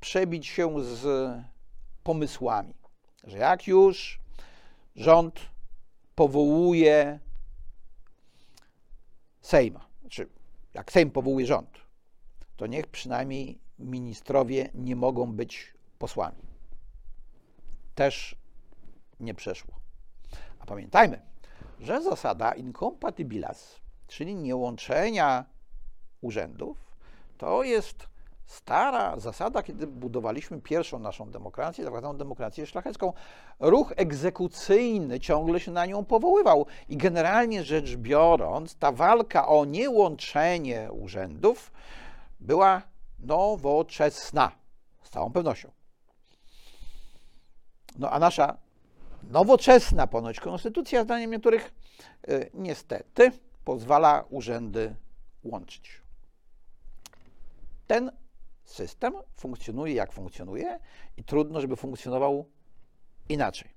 przebić 0.00 0.46
się 0.46 0.84
z 0.84 1.32
pomysłami, 2.02 2.74
że 3.24 3.38
jak 3.38 3.66
już 3.66 4.20
rząd 4.96 5.40
powołuje 6.14 7.20
Sejm, 9.40 9.78
znaczy 10.00 10.28
jak 10.74 10.92
Sejm 10.92 11.10
powołuje 11.10 11.46
rząd, 11.46 11.78
to 12.56 12.66
niech 12.66 12.86
przynajmniej 12.86 13.58
ministrowie 13.80 14.70
nie 14.74 14.96
mogą 14.96 15.32
być 15.32 15.74
posłami. 15.98 16.42
Też 17.94 18.36
nie 19.20 19.34
przeszło. 19.34 19.74
A 20.60 20.66
pamiętajmy, 20.66 21.20
że 21.80 22.02
zasada 22.02 22.52
incompatibilas, 22.52 23.80
czyli 24.06 24.34
niełączenia 24.34 25.44
urzędów, 26.20 26.96
to 27.38 27.62
jest 27.62 28.10
stara 28.50 29.18
zasada, 29.18 29.62
kiedy 29.62 29.86
budowaliśmy 29.86 30.60
pierwszą 30.60 30.98
naszą 30.98 31.30
demokrację, 31.30 31.84
tak 31.84 31.92
zwaną 31.92 32.16
demokrację 32.16 32.66
szlachecką. 32.66 33.12
Ruch 33.60 33.92
egzekucyjny 33.96 35.20
ciągle 35.20 35.60
się 35.60 35.70
na 35.70 35.86
nią 35.86 36.04
powoływał 36.04 36.66
i 36.88 36.96
generalnie 36.96 37.64
rzecz 37.64 37.96
biorąc, 37.96 38.76
ta 38.76 38.92
walka 38.92 39.48
o 39.48 39.64
niełączenie 39.64 40.88
urzędów 40.92 41.72
była 42.40 42.82
nowoczesna, 43.20 44.52
z 45.02 45.10
całą 45.10 45.32
pewnością. 45.32 45.70
No 47.98 48.10
a 48.10 48.18
nasza 48.18 48.58
nowoczesna 49.22 50.06
ponoć 50.06 50.40
konstytucja, 50.40 51.04
zdaniem 51.04 51.30
niektórych, 51.30 51.74
y, 52.28 52.50
niestety 52.54 53.32
pozwala 53.64 54.24
urzędy 54.30 54.94
łączyć. 55.44 56.02
Ten 57.86 58.10
system 58.64 59.14
funkcjonuje 59.34 59.94
jak 59.94 60.12
funkcjonuje 60.12 60.78
i 61.16 61.24
trudno, 61.24 61.60
żeby 61.60 61.76
funkcjonował 61.76 62.46
inaczej. 63.28 63.70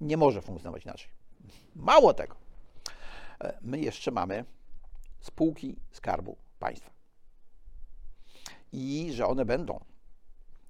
Nie 0.00 0.16
może 0.16 0.42
funkcjonować 0.42 0.84
inaczej. 0.84 1.10
Mało 1.76 2.14
tego, 2.14 2.36
e, 3.40 3.58
my 3.60 3.78
jeszcze 3.78 4.10
mamy 4.10 4.44
spółki 5.20 5.76
Skarbu 5.90 6.36
Państwa. 6.58 6.90
I 8.74 9.12
że 9.12 9.26
one 9.26 9.44
będą. 9.44 9.80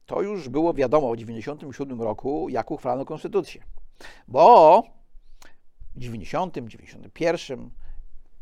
To 0.06 0.22
już 0.22 0.48
było 0.48 0.74
wiadomo 0.74 1.06
w 1.08 1.16
1997 1.16 2.02
roku, 2.02 2.48
jak 2.48 2.70
uchwalano 2.70 3.04
konstytucję. 3.04 3.62
Bo 4.28 4.82
w 5.94 5.98
90, 5.98 6.54
91 6.54 7.70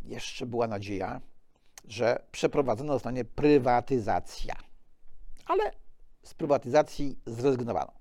jeszcze 0.04 0.46
była 0.46 0.66
nadzieja, 0.66 1.20
że 1.88 2.22
przeprowadzona 2.32 2.92
zostanie 2.92 3.24
prywatyzacja. 3.24 4.54
Ale 5.46 5.72
z 6.22 6.34
prywatyzacji 6.34 7.18
zrezygnowano. 7.26 7.92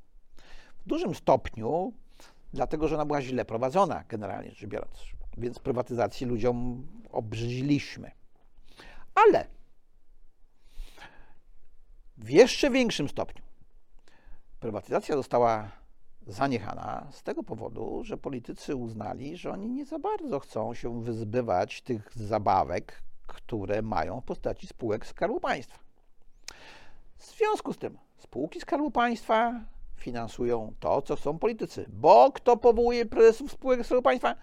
W 0.85 0.87
dużym 0.87 1.15
stopniu 1.15 1.93
dlatego, 2.53 2.87
że 2.87 2.95
ona 2.95 3.05
była 3.05 3.21
źle 3.21 3.45
prowadzona, 3.45 4.03
generalnie 4.09 4.51
rzecz 4.51 4.65
biorąc. 4.65 4.97
Więc 5.37 5.59
prywatyzacji 5.59 6.27
ludziom 6.27 6.87
obrzydziliśmy. 7.11 8.11
Ale 9.15 9.47
w 12.21 12.29
jeszcze 12.29 12.69
większym 12.69 13.09
stopniu 13.09 13.43
prywatyzacja 14.59 15.15
została 15.15 15.71
zaniechana 16.27 17.07
z 17.11 17.23
tego 17.23 17.43
powodu, 17.43 18.03
że 18.03 18.17
politycy 18.17 18.75
uznali, 18.75 19.37
że 19.37 19.51
oni 19.51 19.69
nie 19.69 19.85
za 19.85 19.99
bardzo 19.99 20.39
chcą 20.39 20.73
się 20.73 21.01
wyzbywać 21.01 21.81
tych 21.81 22.11
zabawek, 22.15 23.03
które 23.27 23.81
mają 23.81 24.21
w 24.21 24.23
postaci 24.23 24.67
spółek 24.67 25.05
Skarbu 25.05 25.39
Państwa. 25.39 25.79
W 27.17 27.25
związku 27.25 27.73
z 27.73 27.77
tym 27.77 27.97
spółki 28.17 28.61
Skarbu 28.61 28.91
Państwa 28.91 29.61
finansują 29.95 30.73
to, 30.79 31.01
co 31.01 31.15
chcą 31.15 31.39
politycy, 31.39 31.85
bo 31.89 32.31
kto 32.31 32.57
powołuje 32.57 33.05
prezesów 33.05 33.51
spółek 33.51 33.85
Skarbu 33.85 34.01
Państwa? 34.01 34.35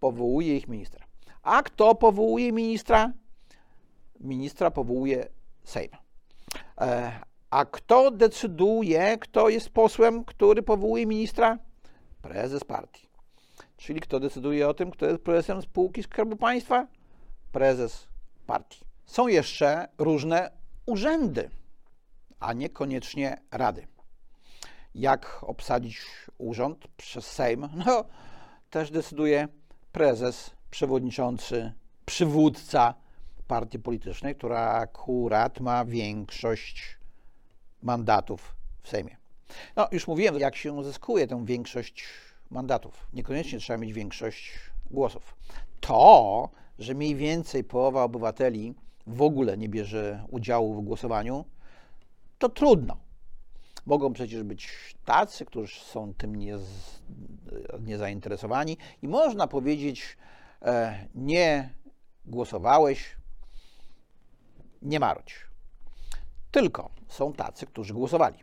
Powołuje 0.00 0.56
ich 0.56 0.68
ministra. 0.68 1.06
A 1.42 1.62
kto 1.62 1.94
powołuje 1.94 2.52
ministra? 2.52 3.12
Ministra 4.20 4.70
powołuje 4.70 5.28
Sejm. 5.64 6.01
E, 6.80 7.12
a 7.50 7.64
kto 7.64 8.10
decyduje, 8.10 9.18
kto 9.18 9.48
jest 9.48 9.70
posłem, 9.70 10.24
który 10.24 10.62
powołuje 10.62 11.06
ministra? 11.06 11.58
Prezes 12.22 12.64
partii. 12.64 13.08
Czyli 13.76 14.00
kto 14.00 14.20
decyduje 14.20 14.68
o 14.68 14.74
tym, 14.74 14.90
kto 14.90 15.06
jest 15.06 15.22
prezesem 15.22 15.62
spółki 15.62 16.02
Skarbu 16.02 16.36
Państwa? 16.36 16.86
Prezes 17.52 18.08
partii. 18.46 18.80
Są 19.06 19.28
jeszcze 19.28 19.88
różne 19.98 20.50
urzędy, 20.86 21.50
a 22.40 22.52
niekoniecznie 22.52 23.36
rady. 23.50 23.86
Jak 24.94 25.38
obsadzić 25.42 26.00
urząd 26.38 26.88
przez 26.96 27.26
Sejm? 27.26 27.68
No, 27.86 28.04
też 28.70 28.90
decyduje 28.90 29.48
prezes, 29.92 30.50
przewodniczący, 30.70 31.72
przywódca 32.04 32.94
partii 33.52 33.78
politycznej, 33.78 34.34
która 34.34 34.60
akurat 34.60 35.60
ma 35.60 35.84
większość 35.84 36.98
mandatów 37.82 38.56
w 38.82 38.88
Sejmie. 38.88 39.16
No, 39.76 39.88
już 39.92 40.06
mówiłem, 40.06 40.38
jak 40.38 40.56
się 40.56 40.72
uzyskuje 40.72 41.26
tę 41.26 41.44
większość 41.44 42.04
mandatów. 42.50 43.06
Niekoniecznie 43.12 43.58
trzeba 43.58 43.78
mieć 43.78 43.92
większość 43.92 44.52
głosów. 44.90 45.36
To, 45.80 46.50
że 46.78 46.94
mniej 46.94 47.14
więcej 47.16 47.64
połowa 47.64 48.02
obywateli 48.02 48.74
w 49.06 49.22
ogóle 49.22 49.58
nie 49.58 49.68
bierze 49.68 50.24
udziału 50.30 50.74
w 50.74 50.84
głosowaniu, 50.84 51.44
to 52.38 52.48
trudno. 52.48 52.96
Mogą 53.86 54.12
przecież 54.12 54.42
być 54.42 54.68
tacy, 55.04 55.44
którzy 55.44 55.80
są 55.80 56.14
tym 56.14 56.36
nie, 56.36 56.58
nie 57.80 57.98
i 59.02 59.08
można 59.08 59.46
powiedzieć, 59.46 60.16
e, 60.62 61.06
nie 61.14 61.74
głosowałeś, 62.24 63.16
nie 64.82 65.00
marudź. 65.00 65.46
Tylko 66.50 66.90
są 67.08 67.32
tacy, 67.32 67.66
którzy 67.66 67.94
głosowali. 67.94 68.38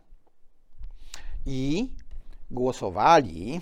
I 1.46 1.90
głosowali 2.50 3.60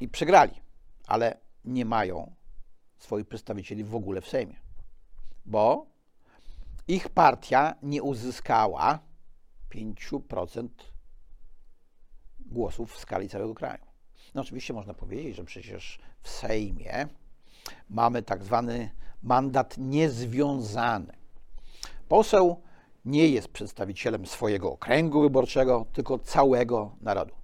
i 0.00 0.08
przegrali, 0.08 0.60
ale 1.06 1.38
nie 1.64 1.84
mają 1.84 2.32
swoich 2.98 3.28
przedstawicieli 3.28 3.84
w 3.84 3.94
ogóle 3.94 4.20
w 4.20 4.28
Sejmie, 4.28 4.56
bo 5.46 5.86
ich 6.88 7.08
partia 7.08 7.74
nie 7.82 8.02
uzyskała 8.02 8.98
5% 9.70 10.68
głosów 12.40 12.92
w 12.92 12.98
skali 12.98 13.28
całego 13.28 13.54
kraju. 13.54 13.84
No 14.34 14.42
oczywiście 14.42 14.72
można 14.74 14.94
powiedzieć, 14.94 15.36
że 15.36 15.44
przecież 15.44 15.98
w 16.20 16.28
Sejmie 16.28 17.08
mamy 17.90 18.22
tak 18.22 18.44
zwany 18.44 18.90
mandat 19.22 19.78
niezwiązany. 19.78 21.15
Poseł 22.08 22.62
nie 23.04 23.28
jest 23.28 23.48
przedstawicielem 23.48 24.26
swojego 24.26 24.72
okręgu 24.72 25.20
wyborczego, 25.20 25.86
tylko 25.92 26.18
całego 26.18 26.96
narodu. 27.00 27.34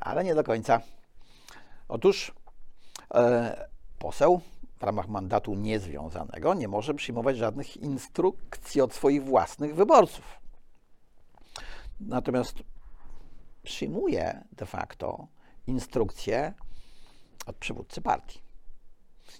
Ale 0.00 0.24
nie 0.24 0.34
do 0.34 0.44
końca. 0.44 0.80
Otóż 1.88 2.32
e, 3.14 3.68
poseł 3.98 4.40
w 4.78 4.82
ramach 4.82 5.08
mandatu 5.08 5.54
niezwiązanego 5.54 6.54
nie 6.54 6.68
może 6.68 6.94
przyjmować 6.94 7.36
żadnych 7.36 7.76
instrukcji 7.76 8.80
od 8.80 8.94
swoich 8.94 9.24
własnych 9.24 9.74
wyborców. 9.74 10.40
Natomiast 12.00 12.54
przyjmuje 13.62 14.44
de 14.52 14.66
facto 14.66 15.26
instrukcje 15.66 16.52
od 17.46 17.56
przywódcy 17.56 18.00
partii. 18.00 18.40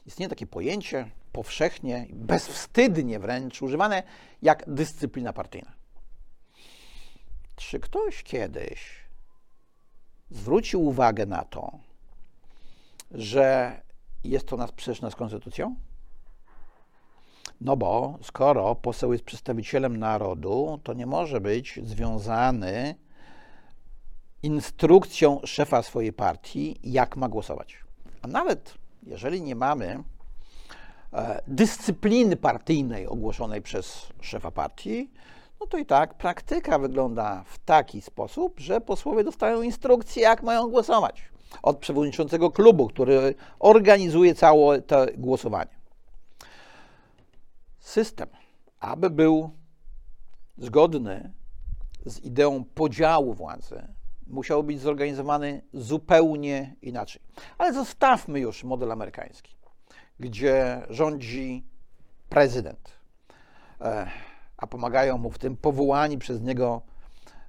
Istnieje 0.06 0.28
takie 0.28 0.46
pojęcie 0.46 1.10
powszechnie, 1.38 2.06
bezwstydnie 2.12 3.18
wręcz 3.18 3.62
używane 3.62 4.02
jak 4.42 4.64
dyscyplina 4.66 5.32
partyjna. 5.32 5.72
Czy 7.56 7.80
ktoś 7.80 8.22
kiedyś 8.22 8.80
zwrócił 10.30 10.86
uwagę 10.86 11.26
na 11.26 11.44
to, 11.44 11.78
że 13.10 13.80
jest 14.24 14.48
to 14.48 14.56
nas 14.56 14.70
sprzeczne 14.70 15.10
z 15.10 15.14
konstytucją? 15.14 15.76
No 17.60 17.76
bo 17.76 18.18
skoro 18.22 18.74
poseł 18.74 19.12
jest 19.12 19.24
przedstawicielem 19.24 19.96
narodu, 19.96 20.80
to 20.82 20.94
nie 20.94 21.06
może 21.06 21.40
być 21.40 21.80
związany 21.82 22.94
instrukcją 24.42 25.40
szefa 25.44 25.82
swojej 25.82 26.12
partii, 26.12 26.80
jak 26.82 27.16
ma 27.16 27.28
głosować. 27.28 27.76
A 28.22 28.26
nawet 28.26 28.74
jeżeli 29.02 29.42
nie 29.42 29.54
mamy 29.54 30.02
dyscypliny 31.46 32.36
partyjnej 32.36 33.06
ogłoszonej 33.06 33.62
przez 33.62 34.06
szefa 34.20 34.50
partii, 34.50 35.10
no 35.60 35.66
to 35.66 35.78
i 35.78 35.86
tak 35.86 36.14
praktyka 36.14 36.78
wygląda 36.78 37.44
w 37.46 37.58
taki 37.58 38.00
sposób, 38.00 38.60
że 38.60 38.80
posłowie 38.80 39.24
dostają 39.24 39.62
instrukcje, 39.62 40.22
jak 40.22 40.42
mają 40.42 40.68
głosować 40.68 41.22
od 41.62 41.78
przewodniczącego 41.78 42.50
klubu, 42.50 42.88
który 42.88 43.34
organizuje 43.58 44.34
całe 44.34 44.82
to 44.82 45.06
głosowanie. 45.16 45.78
system, 47.78 48.28
aby 48.80 49.10
był 49.10 49.50
zgodny 50.58 51.32
z 52.06 52.18
ideą 52.18 52.64
podziału 52.64 53.34
władzy, 53.34 53.88
musiał 54.26 54.64
być 54.64 54.80
zorganizowany 54.80 55.62
zupełnie 55.72 56.76
inaczej. 56.82 57.22
Ale 57.58 57.72
zostawmy 57.72 58.40
już 58.40 58.64
model 58.64 58.92
amerykański, 58.92 59.57
gdzie 60.20 60.82
rządzi 60.90 61.64
prezydent, 62.28 62.92
e, 63.80 64.10
a 64.56 64.66
pomagają 64.66 65.18
mu 65.18 65.30
w 65.30 65.38
tym 65.38 65.56
powołani 65.56 66.18
przez 66.18 66.42
niego 66.42 66.82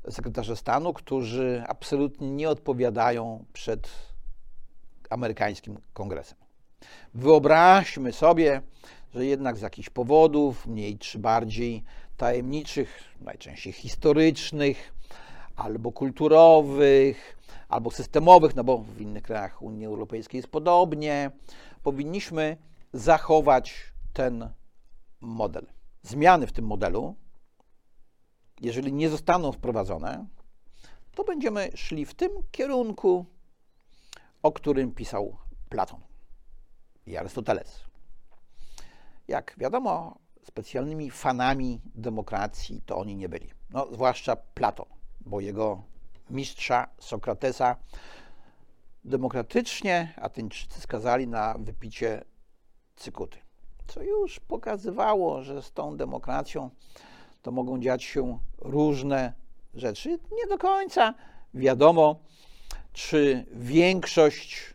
sekretarze 0.09 0.55
stanu, 0.55 0.93
którzy 0.93 1.63
absolutnie 1.67 2.29
nie 2.29 2.49
odpowiadają 2.49 3.45
przed 3.53 3.89
amerykańskim 5.09 5.77
kongresem. 5.93 6.37
Wyobraźmy 7.13 8.13
sobie, 8.13 8.61
że 9.15 9.25
jednak 9.25 9.57
z 9.57 9.61
jakichś 9.61 9.89
powodów, 9.89 10.67
mniej 10.67 10.97
czy 10.97 11.19
bardziej 11.19 11.83
tajemniczych, 12.17 12.99
najczęściej 13.21 13.73
historycznych, 13.73 14.93
albo 15.55 15.91
kulturowych, 15.91 17.37
albo 17.69 17.91
systemowych, 17.91 18.55
no 18.55 18.63
bo 18.63 18.77
w 18.77 19.01
innych 19.01 19.23
krajach 19.23 19.61
Unii 19.61 19.85
Europejskiej 19.85 20.37
jest 20.37 20.47
podobnie, 20.47 21.31
powinniśmy 21.89 22.57
zachować 22.93 23.93
ten 24.13 24.49
model. 25.21 25.67
Zmiany 26.01 26.47
w 26.47 26.51
tym 26.51 26.65
modelu, 26.65 27.15
jeżeli 28.61 28.93
nie 28.93 29.09
zostaną 29.09 29.51
wprowadzone, 29.51 30.27
to 31.15 31.23
będziemy 31.23 31.69
szli 31.75 32.05
w 32.05 32.13
tym 32.13 32.31
kierunku, 32.51 33.25
o 34.43 34.51
którym 34.51 34.91
pisał 34.91 35.37
Platon 35.69 36.01
i 37.05 37.17
Arystoteles. 37.17 37.83
Jak 39.27 39.55
wiadomo, 39.57 40.19
specjalnymi 40.43 41.11
fanami 41.11 41.81
demokracji 41.95 42.81
to 42.85 42.97
oni 42.97 43.15
nie 43.15 43.29
byli. 43.29 43.49
No, 43.69 43.87
zwłaszcza 43.91 44.35
Platon, 44.35 44.87
bo 45.21 45.39
jego 45.39 45.83
mistrza 46.29 46.87
Sokratesa 46.99 47.75
demokratycznie 49.09 50.13
Ateńczycy 50.17 50.81
skazali 50.81 51.27
na 51.27 51.55
wypicie 51.59 52.23
cykuty. 52.95 53.37
Co 53.87 54.03
już 54.03 54.39
pokazywało, 54.39 55.43
że 55.43 55.61
z 55.61 55.71
tą 55.71 55.97
demokracją 55.97 56.69
to 57.41 57.51
mogą 57.51 57.79
dziać 57.79 58.03
się 58.03 58.39
różne 58.57 59.33
rzeczy. 59.73 60.09
Nie 60.09 60.47
do 60.47 60.57
końca 60.57 61.13
wiadomo, 61.53 62.19
czy 62.93 63.45
większość 63.51 64.73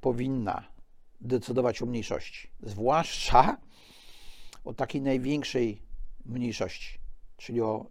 powinna 0.00 0.64
decydować 1.20 1.82
o 1.82 1.86
mniejszości, 1.86 2.50
zwłaszcza 2.62 3.56
o 4.64 4.74
takiej 4.74 5.02
największej 5.02 5.82
mniejszości, 6.24 6.98
czyli 7.36 7.60
o 7.60 7.86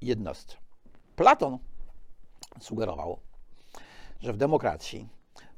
jednostce. 0.00 0.56
Platon 1.16 1.58
sugerował, 2.60 3.20
że 4.20 4.32
w 4.32 4.36
demokracji 4.36 5.08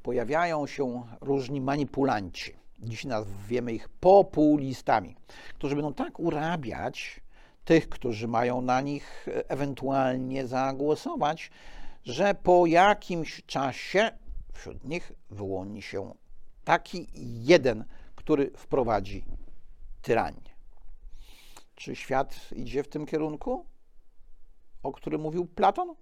pojawiają 0.03 0.67
się 0.67 1.03
różni 1.21 1.61
manipulanci. 1.61 2.57
Dziś 2.79 3.05
nazwiemy 3.05 3.73
ich 3.73 3.89
populistami, 3.89 5.17
którzy 5.55 5.75
będą 5.75 5.95
tak 5.95 6.21
urabiać 6.21 7.21
tych, 7.65 7.89
którzy 7.89 8.29
mają 8.29 8.61
na 8.61 8.81
nich 8.81 9.27
ewentualnie 9.49 10.47
zagłosować, 10.47 11.51
że 12.05 12.35
po 12.35 12.67
jakimś 12.67 13.43
czasie 13.47 14.11
wśród 14.53 14.85
nich 14.85 15.13
wyłoni 15.31 15.83
się 15.83 16.15
taki 16.65 17.07
jeden, 17.45 17.85
który 18.15 18.51
wprowadzi 18.57 19.25
tyranię. 20.03 20.49
Czy 21.75 21.97
świat 21.97 22.53
idzie 22.53 22.83
w 22.83 22.89
tym 22.89 23.07
kierunku, 23.07 23.67
o 24.83 24.93
którym 24.93 25.21
mówił 25.21 25.47
Platon? 25.47 25.95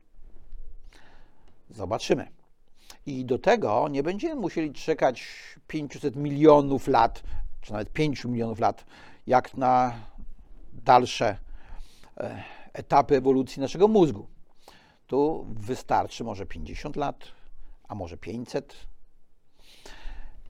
Zobaczymy. 1.70 2.35
I 3.06 3.24
do 3.24 3.38
tego 3.38 3.88
nie 3.88 4.02
będziemy 4.02 4.40
musieli 4.40 4.72
czekać 4.72 5.26
500 5.66 6.16
milionów 6.16 6.88
lat, 6.88 7.22
czy 7.60 7.72
nawet 7.72 7.92
5 7.92 8.24
milionów 8.24 8.58
lat, 8.58 8.84
jak 9.26 9.56
na 9.56 10.00
dalsze 10.72 11.38
e, 12.16 12.44
etapy 12.72 13.16
ewolucji 13.16 13.60
naszego 13.60 13.88
mózgu. 13.88 14.26
Tu 15.06 15.46
wystarczy 15.48 16.24
może 16.24 16.46
50 16.46 16.96
lat, 16.96 17.24
a 17.88 17.94
może 17.94 18.16
500. 18.16 18.74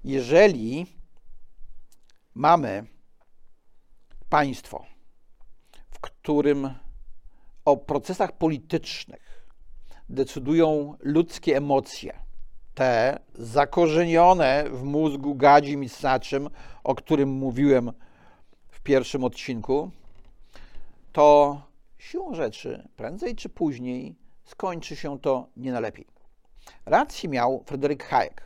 Jeżeli 0.04 0.86
mamy 2.34 2.86
państwo, 4.28 4.84
w 5.90 6.00
którym 6.00 6.70
o 7.64 7.76
procesach 7.76 8.32
politycznych 8.32 9.46
decydują 10.08 10.96
ludzkie 11.00 11.56
emocje, 11.56 12.25
te 12.76 13.18
zakorzenione 13.34 14.64
w 14.70 14.82
mózgu 14.82 15.34
gadzim 15.34 15.84
i 15.84 15.88
ssaczym, 15.88 16.50
o 16.84 16.94
którym 16.94 17.28
mówiłem 17.28 17.92
w 18.68 18.80
pierwszym 18.80 19.24
odcinku, 19.24 19.90
to 21.12 21.60
siłą 21.98 22.34
rzeczy, 22.34 22.88
prędzej 22.96 23.36
czy 23.36 23.48
później, 23.48 24.14
skończy 24.44 24.96
się 24.96 25.18
to 25.18 25.48
nie 25.56 25.72
na 25.72 25.80
lepiej. 25.80 26.06
Rację 26.86 27.28
miał 27.28 27.62
Fryderyk 27.66 28.04
Hayek, 28.04 28.42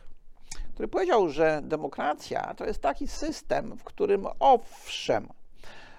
który 0.73 0.87
powiedział, 0.87 1.29
że 1.29 1.61
demokracja 1.63 2.53
to 2.53 2.65
jest 2.65 2.81
taki 2.81 3.07
system, 3.07 3.77
w 3.77 3.83
którym 3.83 4.27
owszem, 4.39 5.27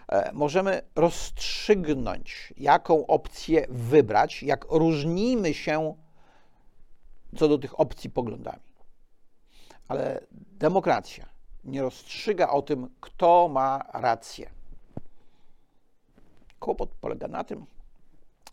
e, 0.09 0.33
możemy 0.33 0.83
rozstrzygnąć, 0.97 2.55
jaką 2.57 3.07
opcję 3.07 3.66
wybrać, 3.68 4.42
jak 4.42 4.64
różnimy 4.71 5.55
się 5.55 5.95
co 7.37 7.49
do 7.49 7.59
tych 7.59 7.81
opcji 7.81 8.11
poglądami. 8.11 8.62
Ale 9.88 10.27
demokracja 10.37 11.29
nie 11.64 11.83
rozstrzyga 11.83 12.49
o 12.49 12.62
tym, 12.62 12.95
kto 13.01 13.49
ma 13.49 13.85
rację. 13.92 14.51
Kłopot 16.61 16.90
polega 17.01 17.29
na 17.29 17.45
tym, 17.45 17.66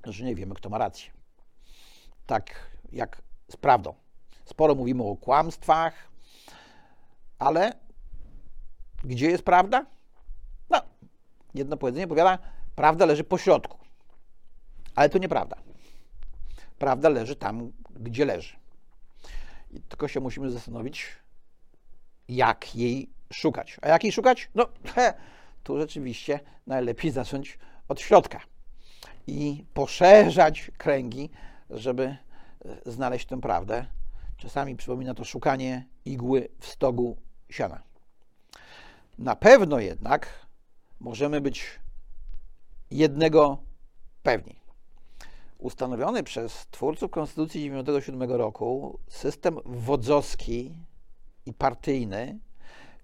że 0.05 0.25
nie 0.25 0.35
wiemy, 0.35 0.55
kto 0.55 0.69
ma 0.69 0.77
rację. 0.77 1.11
Tak 2.25 2.69
jak 2.91 3.21
z 3.51 3.57
prawdą. 3.57 3.93
Sporo 4.45 4.75
mówimy 4.75 5.03
o 5.03 5.15
kłamstwach, 5.15 5.93
ale 7.39 7.73
gdzie 9.03 9.29
jest 9.29 9.43
prawda? 9.43 9.85
No, 10.69 10.81
jedno 11.53 11.77
powiedzenie 11.77 12.07
powiada, 12.07 12.39
prawda 12.75 13.05
leży 13.05 13.23
po 13.23 13.37
środku. 13.37 13.77
Ale 14.95 15.09
to 15.09 15.17
nieprawda. 15.17 15.57
Prawda 16.79 17.09
leży 17.09 17.35
tam, 17.35 17.71
gdzie 17.89 18.25
leży. 18.25 18.58
Tylko 19.89 20.07
się 20.07 20.19
musimy 20.19 20.51
zastanowić, 20.51 21.07
jak 22.27 22.75
jej 22.75 23.09
szukać. 23.33 23.77
A 23.81 23.87
jak 23.87 24.03
jej 24.03 24.11
szukać? 24.11 24.49
No, 24.55 24.65
he, 24.85 25.13
tu 25.63 25.79
rzeczywiście 25.79 26.39
najlepiej 26.67 27.11
zacząć 27.11 27.59
od 27.87 28.01
środka 28.01 28.41
i 29.27 29.65
poszerzać 29.73 30.71
kręgi, 30.77 31.29
żeby 31.69 32.03
e, 32.03 32.17
znaleźć 32.91 33.25
tę 33.25 33.41
prawdę. 33.41 33.85
Czasami 34.37 34.75
przypomina 34.75 35.13
to 35.13 35.23
szukanie 35.23 35.85
igły 36.05 36.49
w 36.59 36.67
stogu 36.67 37.17
siana. 37.49 37.81
Na 39.17 39.35
pewno 39.35 39.79
jednak 39.79 40.45
możemy 40.99 41.41
być 41.41 41.79
jednego 42.91 43.57
pewni 44.23 44.58
ustanowiony 45.59 46.23
przez 46.23 46.67
twórców 46.71 47.11
Konstytucji 47.11 47.61
97 47.61 48.31
roku 48.31 48.99
system 49.07 49.59
wodzowski 49.65 50.75
i 51.45 51.53
partyjny 51.53 52.39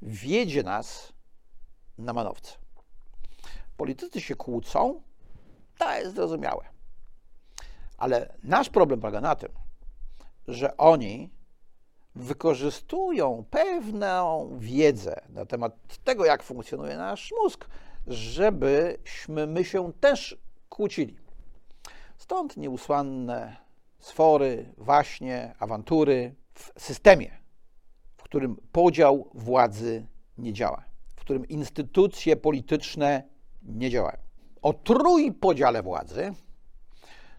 wiedzie 0.01 0.63
nas 0.63 1.13
na 1.97 2.13
manowce. 2.13 2.57
Politycy 3.77 4.21
się 4.21 4.35
kłócą, 4.35 5.01
to 5.77 5.93
jest 5.99 6.15
zrozumiałe. 6.15 6.65
Ale 7.97 8.35
nasz 8.43 8.69
problem 8.69 8.99
polega 8.99 9.21
na 9.21 9.35
tym, 9.35 9.49
że 10.47 10.77
oni 10.77 11.29
wykorzystują 12.15 13.45
pewną 13.49 14.49
wiedzę 14.59 15.21
na 15.29 15.45
temat 15.45 15.97
tego, 16.03 16.25
jak 16.25 16.43
funkcjonuje 16.43 16.97
nasz 16.97 17.33
mózg, 17.41 17.67
żebyśmy 18.07 19.47
my 19.47 19.65
się 19.65 19.93
też 19.93 20.37
kłócili. 20.69 21.24
Stąd 22.17 22.57
nieusłanne 22.57 23.57
sfory, 23.99 24.73
waśnie, 24.77 25.55
awantury 25.59 26.35
w 26.53 26.71
systemie, 26.77 27.37
w 28.17 28.23
którym 28.23 28.55
podział 28.71 29.29
władzy 29.33 30.05
nie 30.37 30.53
działa, 30.53 30.83
w 31.15 31.21
którym 31.21 31.47
instytucje 31.47 32.35
polityczne 32.35 33.23
nie 33.63 33.89
działają. 33.89 34.17
O 34.61 34.73
trójpodziale 34.73 35.83
władzy, 35.83 36.33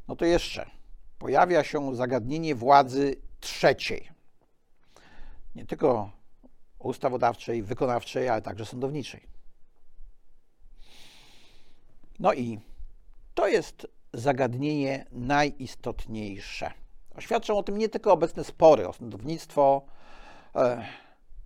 no 0.08 0.16
to 0.16 0.24
jeszcze 0.24 0.70
pojawia 1.18 1.64
się 1.64 1.96
zagadnienie 1.96 2.54
władzy 2.54 3.16
trzeciej. 3.40 4.08
Nie 5.54 5.66
tylko 5.66 6.10
ustawodawczej, 6.78 7.62
wykonawczej, 7.62 8.28
ale 8.28 8.42
także 8.42 8.66
sądowniczej. 8.66 9.26
No 12.18 12.32
i 12.34 12.60
to 13.34 13.48
jest 13.48 13.86
zagadnienie 14.16 15.07
najistotniejsze. 15.12 16.70
Oświadczą 17.14 17.59
o 17.59 17.62
tym 17.62 17.79
nie 17.79 17.88
tylko 17.88 18.12
obecne 18.12 18.44
spory 18.44 18.88
o 18.88 18.92
sądownictwo, 18.92 19.83
e, 20.55 20.85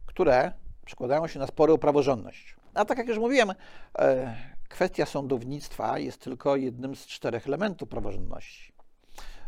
które 0.06 0.52
przekładają 0.84 1.26
się 1.26 1.38
na 1.38 1.46
spory 1.46 1.72
o 1.72 1.78
praworządność. 1.78 2.56
A 2.74 2.84
tak 2.84 2.98
jak 2.98 3.08
już 3.08 3.18
mówiłem, 3.18 3.52
e, 3.98 4.36
kwestia 4.68 5.06
sądownictwa 5.06 5.98
jest 5.98 6.20
tylko 6.20 6.56
jednym 6.56 6.96
z 6.96 7.06
czterech 7.06 7.46
elementów 7.46 7.88
praworządności. 7.88 8.72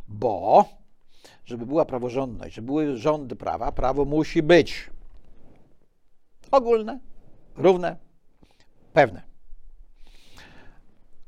Bo, 0.08 0.64
żeby 1.44 1.66
była 1.66 1.84
praworządność, 1.84 2.54
żeby 2.54 2.66
były 2.66 2.96
rządy 2.96 3.36
prawa, 3.36 3.72
prawo 3.72 4.04
musi 4.04 4.42
być 4.42 4.90
ogólne, 6.50 7.00
równe, 7.56 7.96
pewne. 8.92 9.22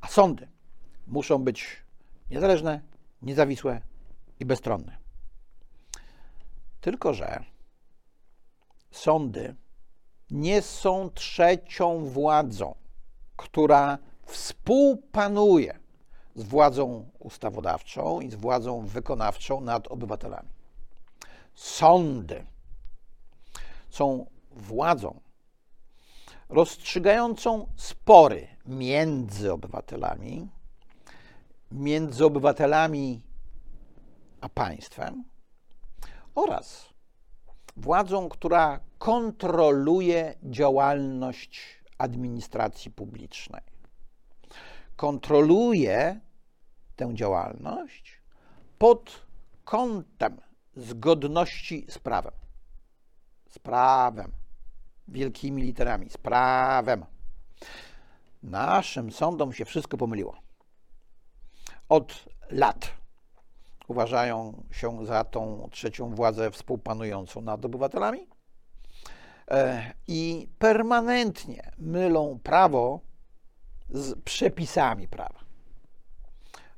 A 0.00 0.08
sądy 0.08 0.48
muszą 1.06 1.38
być 1.38 1.83
niezależne, 2.30 2.80
niezawisłe 3.22 3.80
i 4.40 4.44
bezstronne. 4.44 4.96
Tylko, 6.80 7.14
że 7.14 7.44
sądy 8.90 9.54
nie 10.30 10.62
są 10.62 11.10
trzecią 11.10 12.04
władzą, 12.04 12.74
która 13.36 13.98
współpanuje 14.22 15.78
z 16.34 16.42
władzą 16.42 17.10
ustawodawczą 17.18 18.20
i 18.20 18.30
z 18.30 18.34
władzą 18.34 18.86
wykonawczą 18.86 19.60
nad 19.60 19.88
obywatelami. 19.88 20.48
Sądy 21.54 22.46
są 23.90 24.26
władzą 24.50 25.20
rozstrzygającą 26.48 27.66
spory 27.76 28.48
między 28.66 29.52
obywatelami, 29.52 30.48
między 31.74 32.24
obywatelami 32.24 33.22
a 34.40 34.48
państwem 34.48 35.24
oraz 36.34 36.88
władzą, 37.76 38.28
która 38.28 38.80
kontroluje 38.98 40.34
działalność 40.42 41.84
administracji 41.98 42.90
publicznej. 42.90 43.62
Kontroluje 44.96 46.20
tę 46.96 47.14
działalność 47.14 48.20
pod 48.78 49.26
kątem 49.64 50.40
zgodności 50.76 51.86
z 51.88 51.98
prawem. 51.98 52.32
Z 53.50 53.58
prawem. 53.58 54.32
Wielkimi 55.08 55.62
literami. 55.62 56.10
Z 56.10 56.16
prawem. 56.16 57.04
Naszym 58.42 59.12
sądom 59.12 59.52
się 59.52 59.64
wszystko 59.64 59.96
pomyliło. 59.96 60.43
Od 61.94 62.24
lat 62.50 62.90
uważają 63.88 64.64
się 64.70 65.06
za 65.06 65.24
tą 65.24 65.68
trzecią 65.72 66.14
władzę 66.14 66.50
współpanującą 66.50 67.40
nad 67.40 67.64
obywatelami 67.64 68.26
e, 69.50 69.92
i 70.08 70.48
permanentnie 70.58 71.70
mylą 71.78 72.38
prawo 72.42 73.00
z 73.88 74.22
przepisami 74.22 75.08
prawa. 75.08 75.40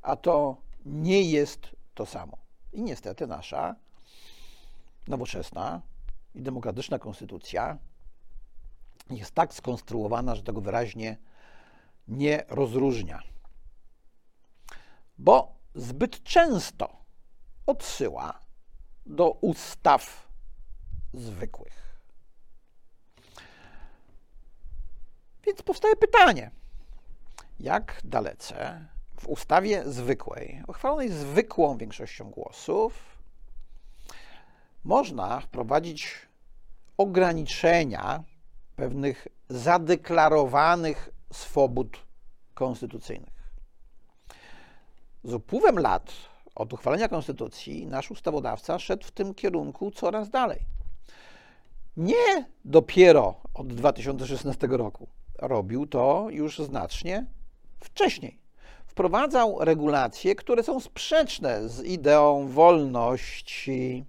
A 0.02 0.16
to 0.16 0.56
nie 0.86 1.22
jest 1.22 1.76
to 1.94 2.06
samo. 2.06 2.36
I 2.72 2.82
niestety 2.82 3.26
nasza 3.26 3.76
nowoczesna 5.08 5.82
i 6.34 6.42
demokratyczna 6.42 6.98
konstytucja 6.98 7.78
jest 9.10 9.34
tak 9.34 9.54
skonstruowana, 9.54 10.34
że 10.34 10.42
tego 10.42 10.60
wyraźnie 10.60 11.16
nie 12.08 12.44
rozróżnia. 12.48 13.35
Bo 15.18 15.54
zbyt 15.74 16.22
często 16.22 16.96
odsyła 17.66 18.40
do 19.06 19.30
ustaw 19.30 20.28
zwykłych. 21.14 21.86
Więc 25.46 25.62
powstaje 25.62 25.96
pytanie, 25.96 26.50
jak 27.60 28.00
dalece 28.04 28.86
w 29.20 29.28
ustawie 29.28 29.82
zwykłej, 29.92 30.62
uchwalonej 30.68 31.08
zwykłą 31.08 31.76
większością 31.76 32.30
głosów, 32.30 33.18
można 34.84 35.40
wprowadzić 35.40 36.28
ograniczenia 36.96 38.24
pewnych 38.76 39.28
zadeklarowanych 39.48 41.08
swobód 41.32 42.06
konstytucyjnych. 42.54 43.35
Z 45.26 45.34
upływem 45.34 45.78
lat 45.78 46.12
od 46.54 46.72
uchwalenia 46.72 47.08
konstytucji 47.08 47.86
nasz 47.86 48.10
ustawodawca 48.10 48.78
szedł 48.78 49.06
w 49.06 49.10
tym 49.10 49.34
kierunku 49.34 49.90
coraz 49.90 50.30
dalej. 50.30 50.60
Nie 51.96 52.44
dopiero 52.64 53.34
od 53.54 53.66
2016 53.66 54.66
roku. 54.70 55.08
Robił 55.38 55.86
to 55.86 56.26
już 56.30 56.58
znacznie 56.58 57.26
wcześniej. 57.80 58.38
Wprowadzał 58.86 59.56
regulacje, 59.60 60.34
które 60.34 60.62
są 60.62 60.80
sprzeczne 60.80 61.68
z 61.68 61.84
ideą 61.84 62.48
wolności, 62.48 64.04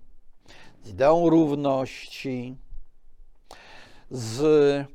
z 0.84 0.90
ideą 0.90 1.30
równości, 1.30 2.56
z 4.12 4.86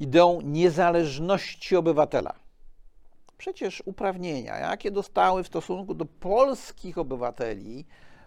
ideą 0.00 0.40
niezależności 0.40 1.76
obywatela. 1.76 2.45
Przecież 3.38 3.82
uprawnienia, 3.84 4.58
jakie 4.58 4.90
dostały 4.90 5.42
w 5.42 5.46
stosunku 5.46 5.94
do 5.94 6.04
polskich 6.04 6.98
obywateli 6.98 7.84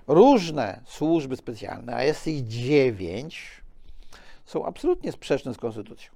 różne 0.08 0.82
służby 0.86 1.36
specjalne, 1.36 1.96
a 1.96 2.04
jest 2.04 2.28
ich 2.28 2.48
dziewięć, 2.48 3.62
są 4.46 4.66
absolutnie 4.66 5.12
sprzeczne 5.12 5.54
z 5.54 5.58
konstytucją. 5.58 6.12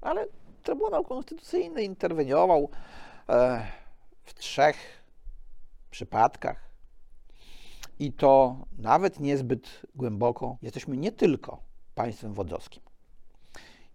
Ale 0.00 0.26
Trybunał 0.62 1.04
Konstytucyjny 1.04 1.82
interweniował 1.82 2.68
e, 3.28 3.66
w 4.24 4.34
trzech 4.34 4.76
przypadkach 5.90 6.70
i 7.98 8.12
to 8.12 8.56
nawet 8.78 9.20
niezbyt 9.20 9.82
głęboko. 9.94 10.56
Jesteśmy 10.62 10.96
nie 10.96 11.12
tylko 11.12 11.60
państwem 11.94 12.34
wodzowskim. 12.34 12.82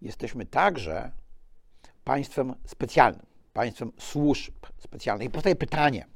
Jesteśmy 0.02 0.46
także 0.46 1.10
państwem 2.04 2.54
specjalnym, 2.66 3.26
państwem 3.58 3.92
służb 3.98 4.54
specjalnych. 4.78 5.28
I 5.28 5.30
powstaje 5.30 5.56
pytanie, 5.56 6.06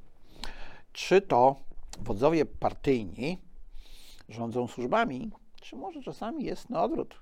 czy 0.93 1.21
to 1.21 1.57
wodzowie 1.99 2.45
partyjni 2.45 3.39
rządzą 4.29 4.69
służbami, 4.69 5.31
czy 5.61 5.77
może 5.77 6.03
czasami 6.03 6.45
jest 6.45 6.71
na 6.71 6.83
odwrót 6.83 7.19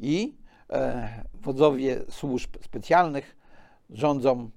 i 0.00 0.36
e, 0.70 1.24
wodzowie 1.34 2.00
służb 2.10 2.56
specjalnych 2.62 3.36
rządzą 3.90 4.50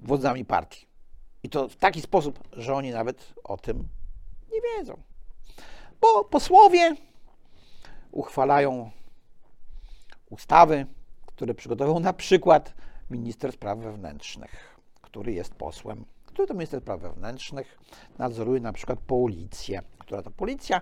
wodzami 0.00 0.44
partii. 0.44 0.86
I 1.42 1.48
to 1.48 1.68
w 1.68 1.76
taki 1.76 2.00
sposób, 2.00 2.38
że 2.52 2.74
oni 2.74 2.90
nawet 2.90 3.34
o 3.44 3.56
tym 3.56 3.88
nie 4.52 4.60
wiedzą. 4.60 5.02
Bo 6.00 6.24
posłowie 6.24 6.96
uchwalają 8.10 8.90
ustawy, 10.30 10.86
które 11.26 11.54
przygotował 11.54 12.00
na 12.00 12.12
przykład 12.12 12.74
minister 13.10 13.52
spraw 13.52 13.78
wewnętrznych, 13.78 14.80
który 15.02 15.32
jest 15.32 15.54
posłem, 15.54 16.04
który 16.26 16.48
to 16.48 16.54
minister 16.54 16.80
spraw 16.80 17.00
wewnętrznych 17.00 17.78
nadzoruje 18.18 18.60
na 18.60 18.72
przykład 18.72 18.98
policję, 18.98 19.82
która 19.98 20.22
to 20.22 20.30
policja 20.30 20.80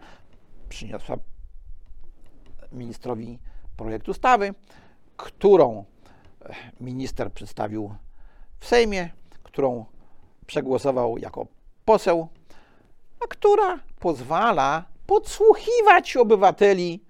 przyniosła 0.68 1.16
ministrowi 2.72 3.38
projekt 3.76 4.08
ustawy, 4.08 4.54
którą 5.16 5.84
e, 6.44 6.54
minister 6.80 7.32
przedstawił 7.32 7.94
w 8.58 8.66
Sejmie, 8.66 9.10
którą 9.42 9.84
przegłosował 10.46 11.18
jako 11.18 11.46
poseł, 11.84 12.28
a 13.24 13.26
która 13.26 13.78
pozwala 13.98 14.84
podsłuchiwać 15.06 16.16
obywateli 16.16 17.04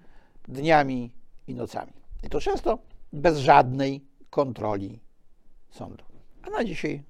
dniami 0.47 1.11
i 1.47 1.55
nocami. 1.55 1.93
I 2.23 2.29
to 2.29 2.41
często 2.41 2.79
bez 3.13 3.37
żadnej 3.37 4.05
kontroli 4.29 4.99
sądu. 5.69 6.03
A 6.43 6.49
na 6.49 6.63
dzisiaj 6.63 7.03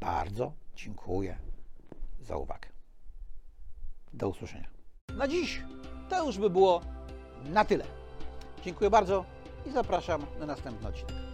bardzo 0.00 0.52
dziękuję 0.76 1.38
za 2.20 2.36
uwagę. 2.36 2.68
Do 4.12 4.28
usłyszenia. 4.28 4.68
Na 5.16 5.28
dziś 5.28 5.62
to 6.08 6.26
już 6.26 6.38
by 6.38 6.50
było 6.50 6.80
na 7.44 7.64
tyle. 7.64 7.84
Dziękuję 8.64 8.90
bardzo 8.90 9.24
i 9.66 9.70
zapraszam 9.70 10.26
na 10.38 10.46
następny 10.46 10.88
odcinek. 10.88 11.33